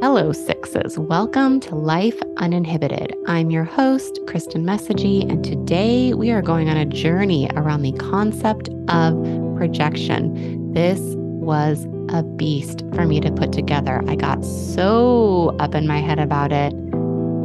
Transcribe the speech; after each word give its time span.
Hello, 0.00 0.30
sixes. 0.30 0.96
Welcome 0.96 1.58
to 1.58 1.74
Life 1.74 2.16
Uninhibited. 2.36 3.12
I'm 3.26 3.50
your 3.50 3.64
host, 3.64 4.20
Kristen 4.28 4.64
Messagey, 4.64 5.28
and 5.28 5.42
today 5.42 6.14
we 6.14 6.30
are 6.30 6.40
going 6.40 6.68
on 6.68 6.76
a 6.76 6.86
journey 6.86 7.50
around 7.56 7.82
the 7.82 7.90
concept 7.94 8.68
of 8.86 9.20
projection. 9.56 10.72
This 10.72 11.00
was 11.16 11.84
a 12.10 12.22
beast 12.22 12.84
for 12.94 13.06
me 13.06 13.18
to 13.18 13.32
put 13.32 13.50
together. 13.50 14.00
I 14.06 14.14
got 14.14 14.44
so 14.44 15.56
up 15.58 15.74
in 15.74 15.88
my 15.88 15.98
head 15.98 16.20
about 16.20 16.52
it. 16.52 16.72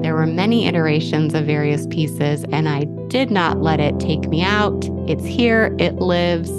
There 0.04 0.14
were 0.14 0.28
many 0.28 0.68
iterations 0.68 1.34
of 1.34 1.48
various 1.48 1.88
pieces, 1.88 2.46
and 2.52 2.70
I 2.70 2.84
did 3.08 3.32
not 3.32 3.64
let 3.64 3.80
it 3.80 4.00
take 4.00 4.30
me 4.30 4.44
out. 4.44 4.88
It's 5.08 5.26
here, 5.26 5.76
it 5.80 5.96
lives. 5.96 6.52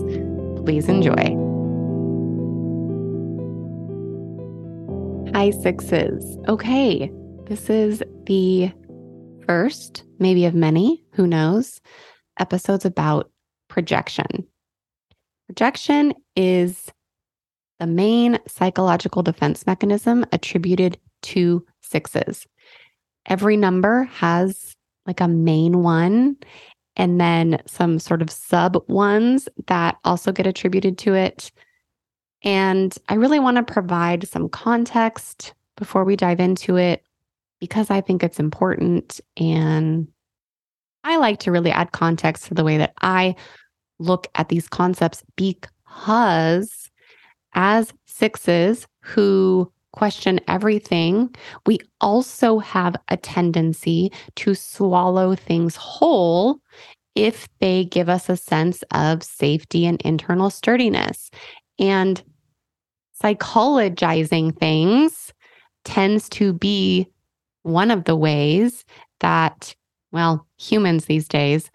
Please 0.64 0.88
enjoy. 0.88 1.43
Hi, 5.34 5.50
sixes. 5.50 6.38
Okay, 6.46 7.10
this 7.46 7.68
is 7.68 8.04
the 8.26 8.70
first, 9.48 10.04
maybe 10.20 10.44
of 10.44 10.54
many, 10.54 11.04
who 11.10 11.26
knows, 11.26 11.80
episodes 12.38 12.84
about 12.84 13.32
projection. 13.66 14.46
Projection 15.48 16.14
is 16.36 16.88
the 17.80 17.86
main 17.88 18.38
psychological 18.46 19.24
defense 19.24 19.66
mechanism 19.66 20.24
attributed 20.30 21.00
to 21.22 21.66
sixes. 21.80 22.46
Every 23.26 23.56
number 23.56 24.04
has 24.04 24.76
like 25.04 25.20
a 25.20 25.26
main 25.26 25.82
one 25.82 26.36
and 26.94 27.20
then 27.20 27.60
some 27.66 27.98
sort 27.98 28.22
of 28.22 28.30
sub 28.30 28.76
ones 28.86 29.48
that 29.66 29.96
also 30.04 30.30
get 30.30 30.46
attributed 30.46 30.96
to 30.98 31.14
it. 31.14 31.50
And 32.44 32.96
I 33.08 33.14
really 33.14 33.40
want 33.40 33.56
to 33.56 33.72
provide 33.72 34.28
some 34.28 34.48
context 34.48 35.54
before 35.76 36.04
we 36.04 36.14
dive 36.14 36.40
into 36.40 36.76
it 36.76 37.02
because 37.58 37.90
I 37.90 38.00
think 38.00 38.22
it's 38.22 38.38
important. 38.38 39.20
And 39.38 40.06
I 41.02 41.16
like 41.16 41.38
to 41.40 41.50
really 41.50 41.70
add 41.70 41.92
context 41.92 42.46
to 42.46 42.54
the 42.54 42.64
way 42.64 42.76
that 42.78 42.92
I 43.00 43.34
look 43.98 44.26
at 44.34 44.50
these 44.50 44.68
concepts 44.68 45.22
because 45.36 46.90
as 47.54 47.92
sixes 48.06 48.86
who 49.00 49.70
question 49.92 50.40
everything, 50.48 51.34
we 51.66 51.78
also 52.00 52.58
have 52.58 52.96
a 53.08 53.16
tendency 53.16 54.12
to 54.36 54.54
swallow 54.54 55.34
things 55.34 55.76
whole 55.76 56.58
if 57.14 57.48
they 57.60 57.84
give 57.84 58.08
us 58.08 58.28
a 58.28 58.36
sense 58.36 58.82
of 58.90 59.22
safety 59.22 59.86
and 59.86 60.02
internal 60.02 60.50
sturdiness. 60.50 61.30
And 61.78 62.22
psychologizing 63.22 64.56
things 64.58 65.32
tends 65.84 66.28
to 66.30 66.52
be 66.52 67.06
one 67.62 67.90
of 67.90 68.04
the 68.04 68.16
ways 68.16 68.84
that, 69.20 69.74
well, 70.12 70.46
humans 70.58 71.06
these 71.06 71.28
days 71.28 71.70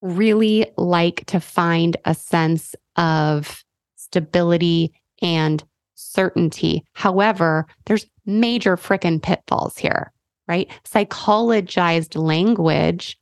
really 0.00 0.66
like 0.76 1.24
to 1.26 1.40
find 1.40 1.96
a 2.04 2.14
sense 2.14 2.74
of 2.96 3.64
stability 3.96 4.92
and 5.22 5.62
certainty. 5.94 6.84
However, 6.94 7.66
there's 7.86 8.06
major 8.26 8.76
frickin' 8.76 9.22
pitfalls 9.22 9.78
here, 9.78 10.12
right? 10.48 10.68
Psychologized 10.84 12.20
language 12.20 13.18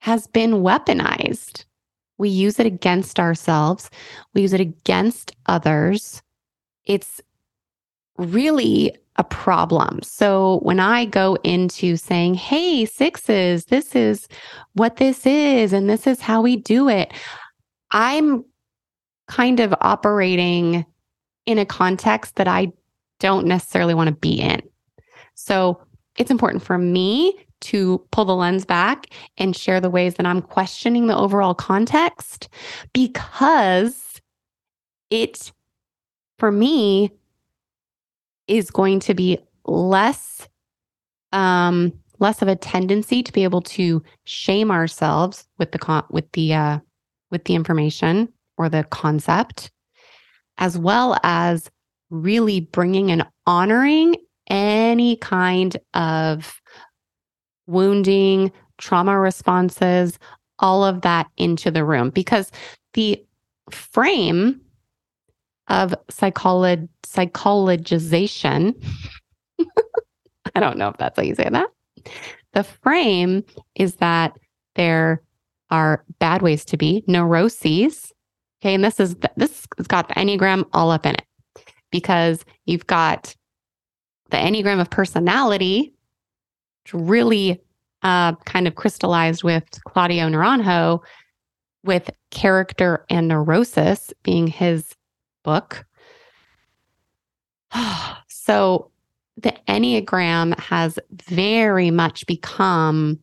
has 0.00 0.26
been 0.26 0.62
weaponized. 0.62 1.64
We 2.22 2.28
use 2.28 2.60
it 2.60 2.66
against 2.66 3.18
ourselves, 3.18 3.90
we 4.32 4.42
use 4.42 4.52
it 4.52 4.60
against 4.60 5.34
others. 5.46 6.22
It's 6.84 7.20
really 8.16 8.96
a 9.16 9.24
problem. 9.24 9.98
So 10.04 10.60
when 10.62 10.78
I 10.78 11.04
go 11.04 11.36
into 11.42 11.96
saying, 11.96 12.34
hey, 12.34 12.84
sixes, 12.84 13.64
this 13.64 13.96
is 13.96 14.28
what 14.74 14.98
this 14.98 15.26
is, 15.26 15.72
and 15.72 15.90
this 15.90 16.06
is 16.06 16.20
how 16.20 16.42
we 16.42 16.54
do 16.54 16.88
it, 16.88 17.12
I'm 17.90 18.44
kind 19.26 19.58
of 19.58 19.74
operating 19.80 20.86
in 21.46 21.58
a 21.58 21.66
context 21.66 22.36
that 22.36 22.46
I 22.46 22.72
don't 23.18 23.48
necessarily 23.48 23.94
want 23.94 24.10
to 24.10 24.14
be 24.14 24.40
in. 24.40 24.62
So 25.34 25.82
it's 26.18 26.30
important 26.30 26.62
for 26.62 26.78
me 26.78 27.34
to 27.62 28.04
pull 28.10 28.24
the 28.24 28.34
lens 28.34 28.64
back 28.64 29.06
and 29.38 29.56
share 29.56 29.80
the 29.80 29.90
ways 29.90 30.14
that 30.14 30.26
I'm 30.26 30.42
questioning 30.42 31.06
the 31.06 31.16
overall 31.16 31.54
context 31.54 32.48
because 32.92 34.20
it, 35.10 35.52
for 36.38 36.52
me, 36.52 37.10
is 38.48 38.70
going 38.70 39.00
to 39.00 39.14
be 39.14 39.38
less 39.64 40.48
um 41.32 41.92
less 42.18 42.42
of 42.42 42.48
a 42.48 42.56
tendency 42.56 43.22
to 43.22 43.32
be 43.32 43.44
able 43.44 43.62
to 43.62 44.02
shame 44.24 44.70
ourselves 44.70 45.46
with 45.58 45.72
the 45.72 45.78
con- 45.78 46.04
with 46.10 46.30
the 46.32 46.52
uh 46.52 46.78
with 47.30 47.44
the 47.44 47.54
information 47.54 48.28
or 48.58 48.68
the 48.68 48.84
concept 48.84 49.70
as 50.58 50.76
well 50.76 51.16
as 51.22 51.70
really 52.10 52.60
bringing 52.60 53.10
and 53.10 53.26
honoring 53.46 54.16
any 54.48 55.16
kind 55.16 55.76
of 55.94 56.61
wounding, 57.66 58.52
trauma 58.78 59.18
responses, 59.18 60.18
all 60.58 60.84
of 60.84 61.02
that 61.02 61.28
into 61.36 61.70
the 61.70 61.84
room 61.84 62.10
because 62.10 62.50
the 62.94 63.22
frame 63.70 64.60
of 65.68 65.94
psycholo- 66.08 66.88
psychologization, 67.04 68.74
I 70.54 70.60
don't 70.60 70.78
know 70.78 70.88
if 70.88 70.96
that's 70.96 71.16
how 71.16 71.22
you 71.22 71.34
say 71.34 71.48
that. 71.48 71.68
The 72.52 72.64
frame 72.64 73.44
is 73.74 73.96
that 73.96 74.36
there 74.74 75.22
are 75.70 76.04
bad 76.18 76.42
ways 76.42 76.64
to 76.66 76.76
be, 76.76 77.02
neuroses. 77.06 78.12
Okay. 78.60 78.74
And 78.74 78.84
this 78.84 79.00
is, 79.00 79.16
this 79.36 79.66
has 79.78 79.86
got 79.86 80.08
the 80.08 80.14
Enneagram 80.14 80.64
all 80.72 80.90
up 80.90 81.06
in 81.06 81.14
it 81.14 81.24
because 81.90 82.44
you've 82.66 82.86
got 82.86 83.34
the 84.30 84.36
Enneagram 84.36 84.80
of 84.80 84.90
personality, 84.90 85.94
really 86.92 87.60
uh, 88.02 88.34
kind 88.44 88.66
of 88.66 88.74
crystallized 88.74 89.44
with 89.44 89.64
Claudio 89.86 90.28
Naranjo, 90.28 91.00
with 91.84 92.10
character 92.30 93.04
and 93.10 93.28
neurosis 93.28 94.12
being 94.22 94.46
his 94.46 94.94
book. 95.42 95.84
so 98.28 98.90
the 99.36 99.54
Enneagram 99.68 100.58
has 100.58 100.98
very 101.10 101.90
much 101.90 102.26
become 102.26 103.18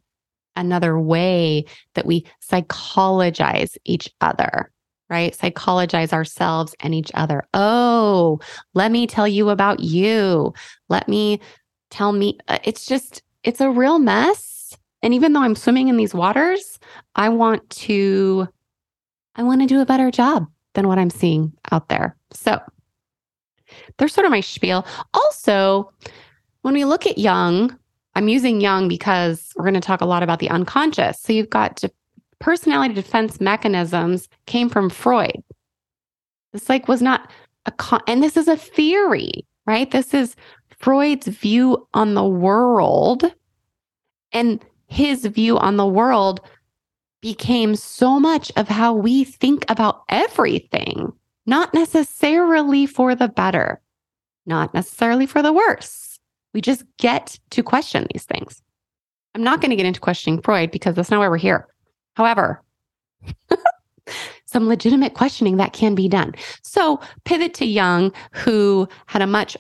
another 0.55 0.99
way 0.99 1.65
that 1.93 2.05
we 2.05 2.25
psychologize 2.41 3.77
each 3.85 4.09
other, 4.21 4.71
right? 5.09 5.35
Psychologize 5.35 6.11
ourselves 6.11 6.75
and 6.81 6.93
each 6.93 7.11
other. 7.13 7.43
Oh, 7.53 8.39
let 8.73 8.91
me 8.91 9.07
tell 9.07 9.27
you 9.27 9.49
about 9.49 9.79
you. 9.79 10.53
Let 10.89 11.07
me 11.07 11.39
tell 11.89 12.11
me. 12.11 12.37
Uh, 12.47 12.59
it's 12.63 12.85
just, 12.85 13.21
it's 13.49 13.61
a 13.61 13.71
real 13.71 13.97
mess. 13.97 14.77
And 15.01 15.11
even 15.13 15.33
though 15.33 15.41
I'm 15.41 15.55
swimming 15.55 15.87
in 15.87 15.97
these 15.97 16.13
waters, 16.13 16.79
I 17.15 17.29
want 17.29 17.67
to 17.71 18.47
I 19.35 19.43
want 19.43 19.61
to 19.61 19.67
do 19.67 19.81
a 19.81 19.85
better 19.85 20.11
job 20.11 20.45
than 20.75 20.87
what 20.87 20.99
I'm 20.99 21.09
seeing 21.09 21.51
out 21.71 21.89
there. 21.89 22.15
So 22.31 22.61
there's 23.97 24.13
sort 24.13 24.25
of 24.25 24.31
my 24.31 24.41
spiel. 24.41 24.85
Also, 25.13 25.91
when 26.61 26.75
we 26.75 26.85
look 26.85 27.07
at 27.07 27.17
Jung, 27.17 27.75
I'm 28.15 28.27
using 28.27 28.61
Jung 28.61 28.87
because 28.87 29.51
we're 29.55 29.63
going 29.63 29.73
to 29.73 29.79
talk 29.79 30.01
a 30.01 30.05
lot 30.05 30.23
about 30.23 30.39
the 30.39 30.49
unconscious. 30.49 31.19
So 31.19 31.33
you've 31.33 31.49
got 31.49 31.83
personality 32.39 32.93
defense 32.93 33.41
mechanisms 33.41 34.29
came 34.45 34.69
from 34.69 34.91
Freud. 34.91 35.43
This 36.53 36.69
like 36.69 36.87
was 36.87 37.01
not 37.01 37.31
a 37.65 37.71
con- 37.71 38.03
and 38.05 38.21
this 38.21 38.37
is 38.37 38.47
a 38.47 38.57
theory, 38.57 39.47
right? 39.65 39.89
This 39.89 40.13
is 40.13 40.35
Freud's 40.77 41.27
view 41.27 41.87
on 41.95 42.13
the 42.13 42.25
world 42.27 43.33
and 44.31 44.63
his 44.87 45.25
view 45.25 45.57
on 45.57 45.77
the 45.77 45.87
world 45.87 46.41
became 47.21 47.75
so 47.75 48.19
much 48.19 48.51
of 48.55 48.67
how 48.67 48.93
we 48.93 49.23
think 49.23 49.65
about 49.69 50.03
everything, 50.09 51.11
not 51.45 51.73
necessarily 51.73 52.85
for 52.85 53.15
the 53.15 53.27
better, 53.27 53.81
not 54.45 54.73
necessarily 54.73 55.25
for 55.25 55.41
the 55.41 55.53
worse. 55.53 56.19
We 56.53 56.61
just 56.61 56.83
get 56.97 57.37
to 57.51 57.61
question 57.61 58.07
these 58.13 58.25
things. 58.25 58.61
I'm 59.35 59.43
not 59.43 59.61
going 59.61 59.69
to 59.69 59.75
get 59.75 59.85
into 59.85 59.99
questioning 59.99 60.41
Freud 60.41 60.71
because 60.71 60.95
that's 60.95 61.11
not 61.11 61.19
why 61.19 61.27
we're 61.27 61.37
here. 61.37 61.67
However, 62.15 62.63
some 64.45 64.67
legitimate 64.67 65.13
questioning 65.13 65.57
that 65.57 65.73
can 65.73 65.93
be 65.93 66.07
done. 66.07 66.33
So, 66.63 66.99
pivot 67.25 67.53
to 67.55 67.65
Jung, 67.65 68.11
who 68.31 68.87
had 69.05 69.21
a 69.21 69.27
much 69.27 69.55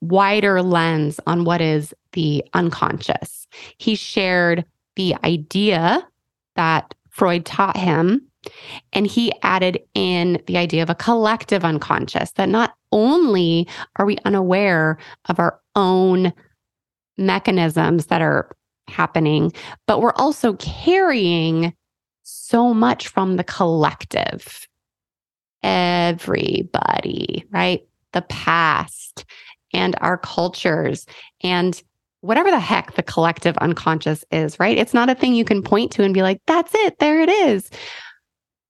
wider 0.00 0.62
lens 0.62 1.20
on 1.26 1.44
what 1.44 1.60
is 1.60 1.94
the 2.12 2.44
unconscious. 2.54 3.43
He 3.78 3.94
shared 3.94 4.64
the 4.96 5.16
idea 5.24 6.06
that 6.56 6.94
Freud 7.10 7.44
taught 7.44 7.76
him 7.76 8.28
And 8.92 9.06
he 9.06 9.32
added 9.42 9.80
in 9.94 10.42
the 10.46 10.56
idea 10.56 10.82
of 10.82 10.90
a 10.90 10.94
collective 10.94 11.64
unconscious 11.64 12.32
that 12.32 12.48
not 12.48 12.74
only 12.92 13.68
are 13.96 14.06
we 14.06 14.18
unaware 14.24 14.98
of 15.28 15.38
our 15.38 15.60
own 15.74 16.32
mechanisms 17.16 18.06
that 18.06 18.22
are 18.22 18.54
happening, 18.88 19.52
but 19.86 20.00
we're 20.00 20.14
also 20.14 20.54
carrying 20.54 21.74
so 22.22 22.72
much 22.74 23.08
from 23.08 23.36
the 23.36 23.44
collective. 23.44 24.66
Everybody, 25.62 27.44
right? 27.50 27.86
The 28.12 28.22
past 28.22 29.24
and 29.72 29.96
our 30.00 30.18
cultures 30.18 31.06
and 31.42 31.82
whatever 32.24 32.50
the 32.50 32.58
heck 32.58 32.94
the 32.94 33.02
collective 33.02 33.56
unconscious 33.58 34.24
is, 34.30 34.58
right? 34.58 34.78
It's 34.78 34.94
not 34.94 35.10
a 35.10 35.14
thing 35.14 35.34
you 35.34 35.44
can 35.44 35.62
point 35.62 35.92
to 35.92 36.02
and 36.02 36.14
be 36.14 36.22
like, 36.22 36.40
that's 36.46 36.74
it, 36.74 36.98
there 36.98 37.20
it 37.20 37.28
is. 37.28 37.70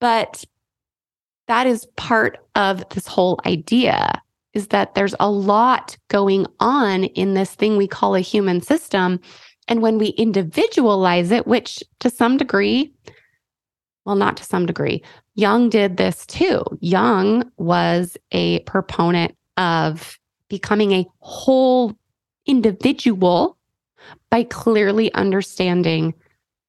But 0.01 0.43
that 1.47 1.65
is 1.65 1.87
part 1.95 2.37
of 2.55 2.87
this 2.89 3.07
whole 3.07 3.39
idea 3.45 4.21
is 4.53 4.67
that 4.67 4.93
there's 4.95 5.15
a 5.19 5.29
lot 5.29 5.97
going 6.09 6.45
on 6.59 7.05
in 7.05 7.33
this 7.33 7.55
thing 7.55 7.77
we 7.77 7.87
call 7.87 8.15
a 8.15 8.19
human 8.19 8.61
system. 8.61 9.19
And 9.67 9.81
when 9.81 9.97
we 9.97 10.07
individualize 10.09 11.31
it, 11.31 11.47
which 11.47 11.81
to 11.99 12.09
some 12.09 12.35
degree, 12.37 12.93
well, 14.05 14.15
not 14.15 14.35
to 14.37 14.43
some 14.43 14.65
degree, 14.65 15.01
Jung 15.35 15.69
did 15.69 15.97
this 15.97 16.25
too. 16.25 16.63
Jung 16.81 17.49
was 17.57 18.17
a 18.31 18.59
proponent 18.61 19.35
of 19.57 20.17
becoming 20.49 20.91
a 20.91 21.05
whole 21.19 21.93
individual 22.45 23.57
by 24.29 24.43
clearly 24.43 25.13
understanding 25.13 26.13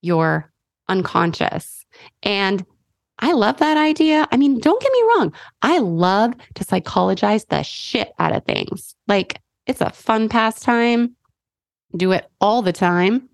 your 0.02 0.50
unconscious. 0.88 1.84
And 2.22 2.64
I 3.18 3.32
love 3.32 3.58
that 3.58 3.76
idea. 3.76 4.26
I 4.30 4.36
mean, 4.36 4.58
don't 4.60 4.80
get 4.80 4.92
me 4.92 5.02
wrong. 5.14 5.32
I 5.62 5.78
love 5.78 6.34
to 6.54 6.64
psychologize 6.64 7.46
the 7.46 7.62
shit 7.62 8.12
out 8.18 8.34
of 8.34 8.44
things. 8.44 8.94
Like 9.08 9.40
it's 9.66 9.80
a 9.80 9.90
fun 9.90 10.28
pastime. 10.28 11.16
Do 11.96 12.12
it 12.12 12.30
all 12.40 12.62
the 12.62 12.72
time. 12.72 13.28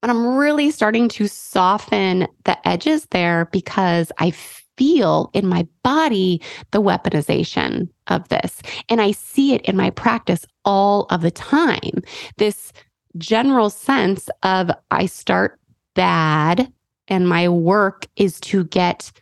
But 0.00 0.10
I'm 0.10 0.36
really 0.36 0.72
starting 0.72 1.08
to 1.10 1.28
soften 1.28 2.26
the 2.44 2.68
edges 2.68 3.06
there 3.12 3.46
because 3.52 4.10
I 4.18 4.32
feel 4.76 5.30
in 5.32 5.46
my 5.46 5.66
body 5.84 6.40
the 6.72 6.82
weaponization 6.82 7.88
of 8.08 8.28
this. 8.28 8.62
And 8.88 9.00
I 9.00 9.12
see 9.12 9.54
it 9.54 9.60
in 9.62 9.76
my 9.76 9.90
practice 9.90 10.44
all 10.64 11.06
of 11.10 11.22
the 11.22 11.30
time. 11.30 12.02
This 12.36 12.72
general 13.18 13.70
sense 13.70 14.28
of 14.42 14.70
I 14.90 15.06
start 15.06 15.58
bad 15.94 16.72
and 17.08 17.28
my 17.28 17.48
work 17.48 18.06
is 18.16 18.40
to 18.40 18.64
get 18.64 19.12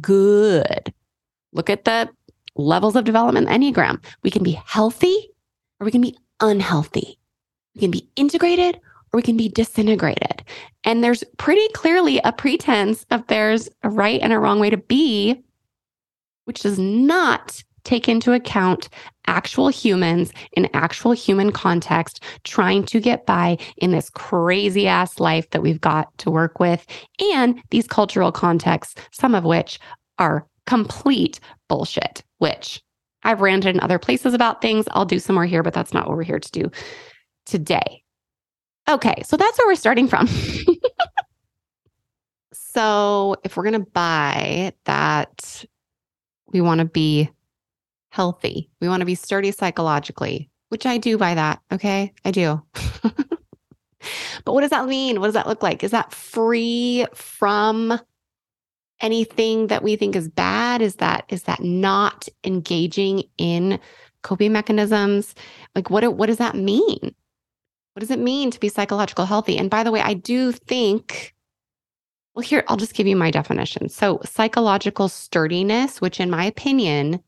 good. 0.00 0.92
Look 1.52 1.70
at 1.70 1.84
the 1.84 2.08
levels 2.56 2.96
of 2.96 3.04
development 3.04 3.48
Enneagram. 3.48 4.02
We 4.22 4.30
can 4.30 4.42
be 4.42 4.60
healthy 4.66 5.30
or 5.80 5.84
we 5.84 5.90
can 5.90 6.02
be 6.02 6.16
unhealthy. 6.40 7.18
We 7.74 7.80
can 7.80 7.90
be 7.90 8.08
integrated 8.16 8.76
or 8.76 9.18
we 9.18 9.22
can 9.22 9.36
be 9.36 9.48
disintegrated. 9.48 10.42
And 10.84 11.02
there's 11.02 11.24
pretty 11.38 11.66
clearly 11.74 12.20
a 12.24 12.32
pretense 12.32 13.06
of 13.10 13.26
there's 13.26 13.68
a 13.82 13.90
right 13.90 14.20
and 14.20 14.32
a 14.32 14.38
wrong 14.38 14.58
way 14.58 14.70
to 14.70 14.76
be, 14.76 15.42
which 16.44 16.60
does 16.60 16.78
not 16.78 17.62
take 17.84 18.08
into 18.08 18.32
account 18.32 18.88
actual 19.26 19.68
humans 19.68 20.32
in 20.52 20.68
actual 20.74 21.12
human 21.12 21.52
context 21.52 22.22
trying 22.44 22.84
to 22.84 23.00
get 23.00 23.24
by 23.26 23.56
in 23.76 23.92
this 23.92 24.10
crazy 24.10 24.88
ass 24.88 25.20
life 25.20 25.48
that 25.50 25.62
we've 25.62 25.80
got 25.80 26.16
to 26.18 26.30
work 26.30 26.58
with 26.58 26.84
and 27.32 27.60
these 27.70 27.86
cultural 27.86 28.32
contexts, 28.32 28.94
some 29.12 29.34
of 29.34 29.44
which 29.44 29.78
are 30.18 30.46
complete 30.66 31.40
bullshit, 31.68 32.22
which 32.38 32.82
I've 33.24 33.40
ranted 33.40 33.74
in 33.74 33.80
other 33.80 33.98
places 33.98 34.34
about 34.34 34.60
things. 34.60 34.86
I'll 34.90 35.04
do 35.04 35.18
some 35.18 35.34
more 35.34 35.46
here, 35.46 35.62
but 35.62 35.74
that's 35.74 35.92
not 35.92 36.08
what 36.08 36.16
we're 36.16 36.24
here 36.24 36.40
to 36.40 36.50
do 36.50 36.70
today. 37.46 38.02
Okay, 38.88 39.22
so 39.24 39.36
that's 39.36 39.58
where 39.58 39.68
we're 39.68 39.76
starting 39.76 40.08
from. 40.08 40.28
so, 42.52 43.36
if 43.44 43.56
we're 43.56 43.62
going 43.62 43.84
to 43.84 43.90
buy 43.90 44.72
that 44.86 45.64
we 46.52 46.60
want 46.60 46.80
to 46.80 46.84
be 46.84 47.30
healthy, 48.12 48.68
we 48.80 48.88
want 48.88 49.00
to 49.00 49.06
be 49.06 49.14
sturdy 49.14 49.50
psychologically, 49.50 50.50
which 50.68 50.84
I 50.84 50.98
do 50.98 51.16
buy 51.16 51.34
that. 51.34 51.60
Okay, 51.72 52.12
I 52.26 52.30
do. 52.30 52.62
but 54.44 54.52
what 54.52 54.60
does 54.60 54.70
that 54.70 54.86
mean? 54.86 55.18
What 55.18 55.28
does 55.28 55.34
that 55.34 55.48
look 55.48 55.62
like? 55.62 55.82
Is 55.82 55.92
that 55.92 56.12
free 56.12 57.06
from 57.14 57.98
anything 59.00 59.68
that 59.68 59.82
we 59.82 59.96
think 59.96 60.14
is 60.14 60.28
bad? 60.28 60.82
Is 60.82 60.96
that 60.96 61.24
is 61.30 61.44
that 61.44 61.62
not 61.62 62.28
engaging 62.44 63.24
in 63.38 63.80
coping 64.22 64.52
mechanisms? 64.52 65.34
Like 65.74 65.88
what 65.88 66.14
what 66.14 66.26
does 66.26 66.36
that 66.36 66.54
mean? 66.54 67.14
What 67.94 68.00
does 68.00 68.10
it 68.10 68.18
mean 68.18 68.50
to 68.50 68.60
be 68.60 68.68
psychological 68.68 69.24
healthy? 69.24 69.56
And 69.56 69.70
by 69.70 69.84
the 69.84 69.90
way, 69.90 70.02
I 70.02 70.14
do 70.14 70.52
think, 70.52 71.34
well, 72.34 72.42
here, 72.42 72.64
I'll 72.68 72.76
just 72.76 72.94
give 72.94 73.06
you 73.06 73.16
my 73.16 73.30
definition. 73.30 73.90
So, 73.90 74.20
psychological 74.24 75.08
sturdiness, 75.08 76.00
which 76.00 76.18
in 76.18 76.30
my 76.30 76.44
opinion, 76.44 77.22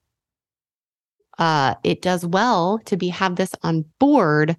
uh, 1.39 1.75
it 1.85 2.03
does 2.03 2.25
well 2.27 2.79
to 2.87 2.97
be 2.97 3.09
have 3.09 3.37
this 3.37 3.55
on 3.63 3.85
board 3.99 4.57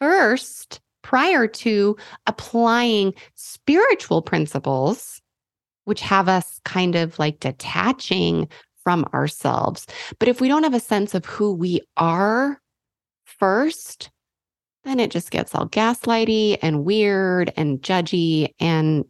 first 0.00 0.80
prior 1.02 1.46
to 1.46 1.96
applying 2.26 3.14
spiritual 3.34 4.22
principles, 4.22 5.20
which 5.84 6.00
have 6.00 6.28
us 6.28 6.60
kind 6.64 6.96
of 6.96 7.18
like 7.18 7.40
detaching 7.40 8.48
from 8.82 9.04
ourselves. 9.14 9.86
But 10.18 10.28
if 10.28 10.40
we 10.40 10.48
don't 10.48 10.64
have 10.64 10.74
a 10.74 10.80
sense 10.80 11.14
of 11.14 11.24
who 11.24 11.52
we 11.52 11.80
are 11.96 12.60
first, 13.24 14.10
then 14.84 15.00
it 15.00 15.10
just 15.10 15.30
gets 15.30 15.54
all 15.54 15.68
gaslighty 15.68 16.58
and 16.62 16.84
weird 16.84 17.52
and 17.56 17.80
judgy 17.82 18.54
and 18.60 19.04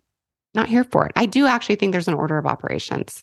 not 0.55 0.69
here 0.69 0.85
for 0.85 1.07
it. 1.07 1.13
I 1.17 1.27
do 1.27 1.47
actually 1.47 1.77
think 1.77 1.93
there's 1.93 2.09
an 2.09 2.15
order 2.15 2.39
of 2.39 2.47
operations. 2.47 3.23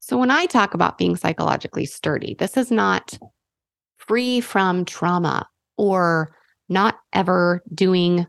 So 0.00 0.18
when 0.18 0.30
I 0.30 0.46
talk 0.46 0.74
about 0.74 0.98
being 0.98 1.16
psychologically 1.16 1.86
sturdy, 1.86 2.34
this 2.38 2.56
is 2.56 2.70
not 2.70 3.18
free 3.98 4.40
from 4.40 4.84
trauma 4.84 5.46
or 5.76 6.34
not 6.68 6.98
ever 7.12 7.62
doing 7.74 8.26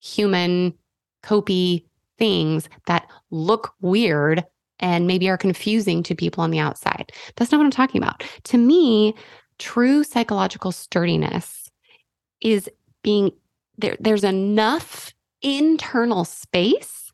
human 0.00 0.74
copy 1.22 1.86
things 2.18 2.68
that 2.86 3.06
look 3.30 3.74
weird 3.80 4.44
and 4.78 5.06
maybe 5.06 5.28
are 5.28 5.36
confusing 5.36 6.02
to 6.02 6.14
people 6.14 6.42
on 6.42 6.50
the 6.50 6.58
outside. 6.58 7.12
That's 7.36 7.52
not 7.52 7.58
what 7.58 7.66
I'm 7.66 7.70
talking 7.70 8.02
about. 8.02 8.24
To 8.44 8.58
me, 8.58 9.14
true 9.58 10.02
psychological 10.02 10.72
sturdiness 10.72 11.70
is 12.40 12.68
being 13.02 13.30
there 13.76 13.96
there's 14.00 14.24
enough 14.24 15.12
internal 15.42 16.24
space 16.24 17.12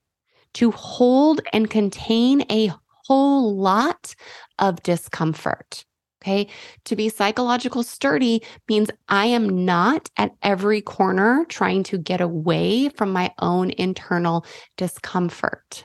to 0.55 0.71
hold 0.71 1.41
and 1.53 1.69
contain 1.69 2.45
a 2.51 2.73
whole 3.07 3.57
lot 3.57 4.15
of 4.59 4.83
discomfort. 4.83 5.85
Okay. 6.23 6.49
To 6.87 6.97
be 6.97 7.09
psychological 7.09 7.85
sturdy 7.85 8.43
means 8.69 8.91
I 9.09 9.27
am 9.27 9.65
not 9.65 10.11
at 10.17 10.33
every 10.43 10.81
corner 10.81 11.45
trying 11.49 11.85
to 11.85 11.99
get 11.99 12.21
away 12.21 12.89
from 12.89 13.13
my 13.13 13.33
own 13.39 13.71
internal 13.71 14.45
discomfort. 14.77 15.85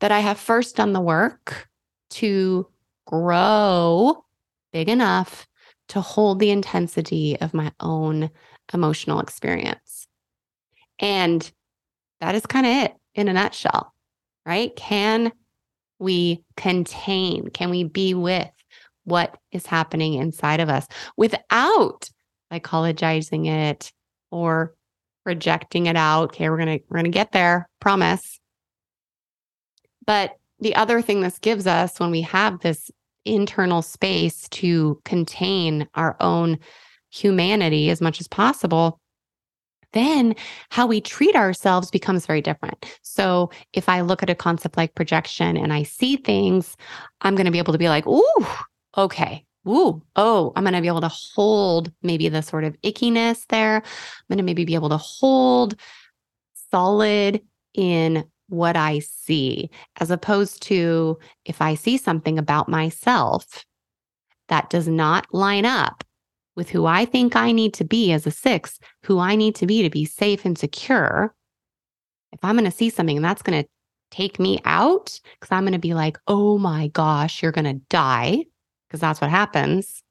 That 0.00 0.12
I 0.12 0.20
have 0.20 0.38
first 0.38 0.76
done 0.76 0.92
the 0.92 1.00
work 1.00 1.68
to 2.10 2.66
grow 3.06 4.24
big 4.72 4.88
enough 4.88 5.46
to 5.88 6.00
hold 6.00 6.40
the 6.40 6.50
intensity 6.50 7.38
of 7.40 7.54
my 7.54 7.72
own 7.80 8.30
emotional 8.72 9.20
experience. 9.20 10.08
And 10.98 11.50
that 12.20 12.34
is 12.34 12.44
kind 12.44 12.66
of 12.66 12.72
it 12.72 12.94
in 13.14 13.28
a 13.28 13.32
nutshell, 13.32 13.94
right? 14.44 14.74
Can 14.76 15.32
we 15.98 16.42
contain? 16.56 17.48
Can 17.48 17.70
we 17.70 17.84
be 17.84 18.14
with 18.14 18.50
what 19.04 19.36
is 19.52 19.66
happening 19.66 20.14
inside 20.14 20.60
of 20.60 20.68
us 20.68 20.86
without 21.16 22.08
psychologizing 22.52 23.46
it 23.46 23.92
or 24.30 24.74
projecting 25.24 25.86
it 25.86 25.96
out? 25.96 26.30
Okay, 26.30 26.48
we're 26.48 26.58
gonna 26.58 26.78
we're 26.88 26.98
gonna 26.98 27.08
get 27.10 27.32
there, 27.32 27.68
promise. 27.80 28.40
But 30.06 30.36
the 30.60 30.76
other 30.76 31.02
thing 31.02 31.20
this 31.20 31.38
gives 31.38 31.66
us 31.66 31.98
when 31.98 32.10
we 32.10 32.22
have 32.22 32.60
this 32.60 32.90
internal 33.24 33.82
space 33.82 34.48
to 34.50 35.00
contain 35.04 35.88
our 35.94 36.16
own 36.20 36.58
humanity 37.10 37.90
as 37.90 38.00
much 38.00 38.20
as 38.20 38.28
possible, 38.28 39.00
then 39.94 40.34
how 40.68 40.86
we 40.86 41.00
treat 41.00 41.34
ourselves 41.34 41.90
becomes 41.90 42.26
very 42.26 42.42
different. 42.42 42.84
So 43.02 43.50
if 43.72 43.88
I 43.88 44.02
look 44.02 44.22
at 44.22 44.30
a 44.30 44.34
concept 44.34 44.76
like 44.76 44.94
projection 44.94 45.56
and 45.56 45.72
I 45.72 45.84
see 45.84 46.16
things, 46.16 46.76
I'm 47.22 47.34
going 47.34 47.46
to 47.46 47.52
be 47.52 47.58
able 47.58 47.72
to 47.72 47.78
be 47.78 47.88
like, 47.88 48.06
ooh, 48.06 48.46
okay. 48.96 49.46
Ooh, 49.66 50.02
oh, 50.16 50.52
I'm 50.56 50.64
going 50.64 50.74
to 50.74 50.82
be 50.82 50.88
able 50.88 51.00
to 51.00 51.08
hold 51.08 51.90
maybe 52.02 52.28
the 52.28 52.42
sort 52.42 52.64
of 52.64 52.76
ickiness 52.82 53.46
there. 53.48 53.76
I'm 53.76 53.82
going 54.28 54.36
to 54.36 54.44
maybe 54.44 54.66
be 54.66 54.74
able 54.74 54.90
to 54.90 54.98
hold 54.98 55.74
solid 56.70 57.40
in 57.72 58.24
what 58.48 58.76
I 58.76 58.98
see, 58.98 59.70
as 60.00 60.10
opposed 60.10 60.62
to 60.64 61.18
if 61.46 61.62
I 61.62 61.76
see 61.76 61.96
something 61.96 62.38
about 62.38 62.68
myself 62.68 63.64
that 64.48 64.68
does 64.68 64.86
not 64.86 65.26
line 65.32 65.64
up 65.64 66.04
with 66.56 66.70
who 66.70 66.86
I 66.86 67.04
think 67.04 67.36
I 67.36 67.52
need 67.52 67.74
to 67.74 67.84
be 67.84 68.12
as 68.12 68.26
a 68.26 68.30
six, 68.30 68.78
who 69.04 69.18
I 69.18 69.36
need 69.36 69.54
to 69.56 69.66
be 69.66 69.82
to 69.82 69.90
be 69.90 70.04
safe 70.04 70.44
and 70.44 70.56
secure. 70.56 71.34
If 72.32 72.40
I'm 72.42 72.56
going 72.56 72.70
to 72.70 72.76
see 72.76 72.90
something 72.90 73.16
and 73.16 73.24
that's 73.24 73.42
going 73.42 73.62
to 73.62 73.68
take 74.10 74.38
me 74.38 74.60
out, 74.64 75.18
because 75.38 75.52
I'm 75.52 75.64
going 75.64 75.72
to 75.72 75.78
be 75.78 75.94
like, 75.94 76.18
oh 76.26 76.58
my 76.58 76.88
gosh, 76.88 77.42
you're 77.42 77.52
going 77.52 77.64
to 77.64 77.84
die, 77.88 78.44
because 78.88 79.00
that's 79.00 79.20
what 79.20 79.30
happens, 79.30 80.02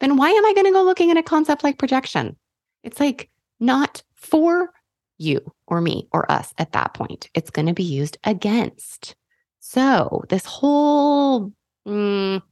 then 0.00 0.16
why 0.16 0.30
am 0.30 0.44
I 0.44 0.54
going 0.54 0.66
to 0.66 0.72
go 0.72 0.82
looking 0.82 1.10
at 1.10 1.16
a 1.16 1.22
concept 1.22 1.64
like 1.64 1.78
projection? 1.78 2.36
It's 2.82 3.00
like 3.00 3.30
not 3.60 4.02
for 4.14 4.70
you 5.18 5.40
or 5.66 5.80
me 5.80 6.08
or 6.12 6.30
us 6.30 6.52
at 6.58 6.72
that 6.72 6.94
point. 6.94 7.28
It's 7.34 7.50
going 7.50 7.66
to 7.66 7.74
be 7.74 7.84
used 7.84 8.16
against. 8.24 9.14
So, 9.60 10.24
this 10.28 10.46
whole 10.46 11.52
mm, 11.86 12.42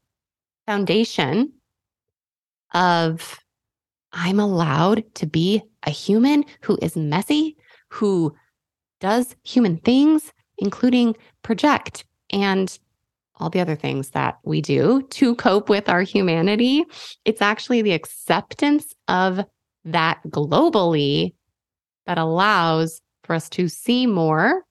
foundation 0.67 1.53
of 2.75 3.39
I'm 4.13 4.41
allowed 4.41 5.05
to 5.17 5.27
be 5.27 5.63
a 5.85 5.91
human 5.91 6.45
who 6.63 6.79
is 6.81 6.97
messy, 6.97 7.57
who 7.91 8.35
does 9.01 9.37
human 9.45 9.77
things, 9.79 10.33
including 10.59 11.17
project 11.43 12.05
and 12.31 12.79
all 13.39 13.51
the 13.51 13.61
other 13.61 13.77
things 13.77 14.11
that 14.11 14.39
we 14.45 14.63
do 14.63 15.03
to 15.11 15.35
cope 15.35 15.69
with 15.69 15.89
our 15.89 16.01
humanity. 16.01 16.85
It's 17.25 17.43
actually 17.43 17.83
the 17.83 17.93
acceptance 17.93 18.95
of 19.09 19.45
that 19.85 20.21
globally 20.29 21.35
that 22.07 22.19
allows 22.19 23.03
for 23.25 23.35
us 23.35 23.51
to 23.51 23.69
see 23.69 24.07
more 24.07 24.63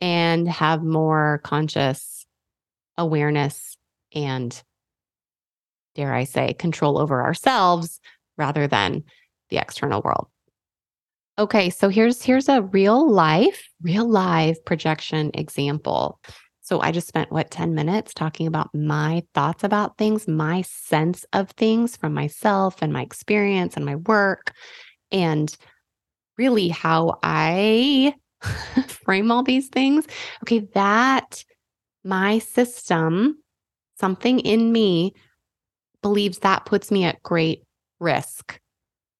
and 0.00 0.48
have 0.48 0.82
more 0.82 1.40
conscious 1.44 2.26
awareness 2.98 3.76
and, 4.14 4.60
dare 5.94 6.14
I 6.14 6.24
say, 6.24 6.54
control 6.54 6.98
over 6.98 7.22
ourselves 7.22 8.00
rather 8.36 8.66
than 8.66 9.04
the 9.50 9.58
external 9.58 10.00
world. 10.02 10.28
Okay, 11.38 11.70
so 11.70 11.88
here's 11.88 12.22
here's 12.22 12.48
a 12.48 12.62
real 12.62 13.10
life, 13.10 13.68
real 13.80 14.08
life 14.08 14.62
projection 14.64 15.30
example. 15.34 16.20
So 16.60 16.80
I 16.80 16.92
just 16.92 17.08
spent 17.08 17.32
what 17.32 17.50
10 17.50 17.74
minutes 17.74 18.14
talking 18.14 18.46
about 18.46 18.70
my 18.74 19.24
thoughts 19.34 19.64
about 19.64 19.98
things, 19.98 20.28
my 20.28 20.62
sense 20.62 21.24
of 21.32 21.50
things 21.50 21.96
from 21.96 22.14
myself 22.14 22.76
and 22.82 22.92
my 22.92 23.02
experience 23.02 23.76
and 23.76 23.84
my 23.84 23.96
work 23.96 24.52
and 25.10 25.54
really 26.38 26.68
how 26.68 27.18
I 27.22 28.14
frame 28.86 29.30
all 29.30 29.42
these 29.42 29.68
things. 29.68 30.06
Okay, 30.44 30.68
that 30.74 31.44
my 32.04 32.38
system, 32.38 33.42
something 33.98 34.38
in 34.40 34.70
me 34.70 35.14
believes 36.02 36.40
that 36.40 36.64
puts 36.66 36.90
me 36.90 37.04
at 37.04 37.22
great 37.22 37.62
risk. 38.00 38.58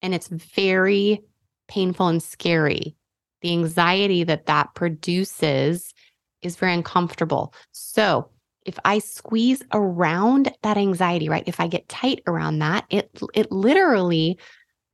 And 0.02 0.14
it's 0.14 0.28
very 0.28 1.20
painful 1.68 2.08
and 2.08 2.22
scary. 2.22 2.96
The 3.40 3.52
anxiety 3.52 4.24
that 4.24 4.46
that 4.46 4.74
produces 4.74 5.94
is 6.42 6.56
very 6.56 6.74
uncomfortable. 6.74 7.54
So, 7.72 8.28
if 8.64 8.78
I 8.84 9.00
squeeze 9.00 9.60
around 9.72 10.52
that 10.62 10.76
anxiety, 10.76 11.28
right? 11.28 11.42
If 11.46 11.58
I 11.58 11.66
get 11.66 11.88
tight 11.88 12.22
around 12.28 12.60
that, 12.60 12.84
it 12.90 13.10
it 13.34 13.50
literally 13.50 14.38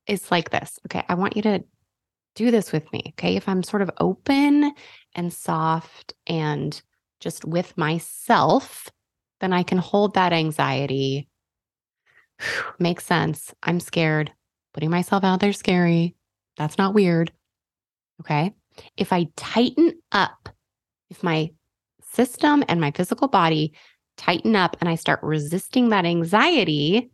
is 0.07 0.31
like 0.31 0.51
this. 0.51 0.79
Okay, 0.87 1.05
I 1.09 1.15
want 1.15 1.37
you 1.37 1.43
to 1.43 1.63
do 2.39 2.53
this 2.53 2.71
with 2.71 2.91
me. 2.93 3.03
Okay. 3.09 3.35
If 3.35 3.49
I'm 3.49 3.65
sort 3.65 3.83
of 3.83 3.91
open 3.99 4.73
and 5.17 5.33
soft 5.33 6.15
and 6.29 6.81
just 7.19 7.45
with 7.45 7.77
myself, 7.77 8.89
then 9.41 9.53
I 9.53 9.65
can 9.65 9.79
hold 9.79 10.15
that 10.15 10.33
anxiety. 10.33 11.29
Makes 12.79 13.07
sense. 13.07 13.55
I'm 13.63 13.81
scared. 13.81 14.33
Putting 14.75 14.91
myself 14.91 15.25
out 15.25 15.41
there 15.41 15.53
scary. 15.53 16.15
That's 16.57 16.79
not 16.79 16.95
weird. 16.95 17.33
Okay. 18.21 18.53
If 18.97 19.13
I 19.13 19.27
tighten 19.37 19.93
up, 20.13 20.49
if 21.11 21.23
my 21.23 21.51
system 22.03 22.65
and 22.69 22.81
my 22.81 22.91
physical 22.91 23.29
body 23.29 23.73
tighten 24.17 24.57
up 24.57 24.77
and 24.81 24.89
I 24.89 24.95
start 24.95 25.21
resisting 25.23 25.89
that 25.89 26.05
anxiety, 26.05 27.11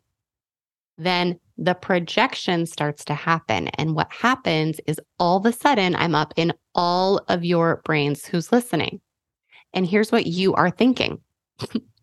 then 0.98 1.38
the 1.56 1.74
projection 1.74 2.66
starts 2.66 3.04
to 3.06 3.14
happen. 3.14 3.68
And 3.68 3.94
what 3.94 4.12
happens 4.12 4.80
is 4.86 5.00
all 5.18 5.38
of 5.38 5.46
a 5.46 5.52
sudden, 5.52 5.94
I'm 5.96 6.14
up 6.14 6.34
in 6.36 6.52
all 6.74 7.18
of 7.28 7.44
your 7.44 7.80
brains 7.84 8.26
who's 8.26 8.52
listening. 8.52 9.00
And 9.72 9.86
here's 9.86 10.12
what 10.12 10.26
you 10.26 10.54
are 10.54 10.70
thinking. 10.70 11.20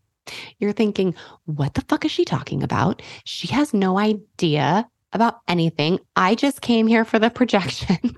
You're 0.60 0.74
thinking, 0.74 1.16
what 1.46 1.74
the 1.74 1.82
fuck 1.82 2.06
is 2.06 2.12
she 2.12 2.26
talking 2.26 2.64
about? 2.64 3.02
She 3.24 3.48
has 3.48 3.74
no 3.74 3.98
idea 3.98 4.88
about 5.14 5.40
anything. 5.48 6.00
I 6.16 6.36
just 6.36 6.62
came 6.62 6.88
here 6.88 7.06
for 7.06 7.20
the 7.20 7.30
projection. 7.40 8.16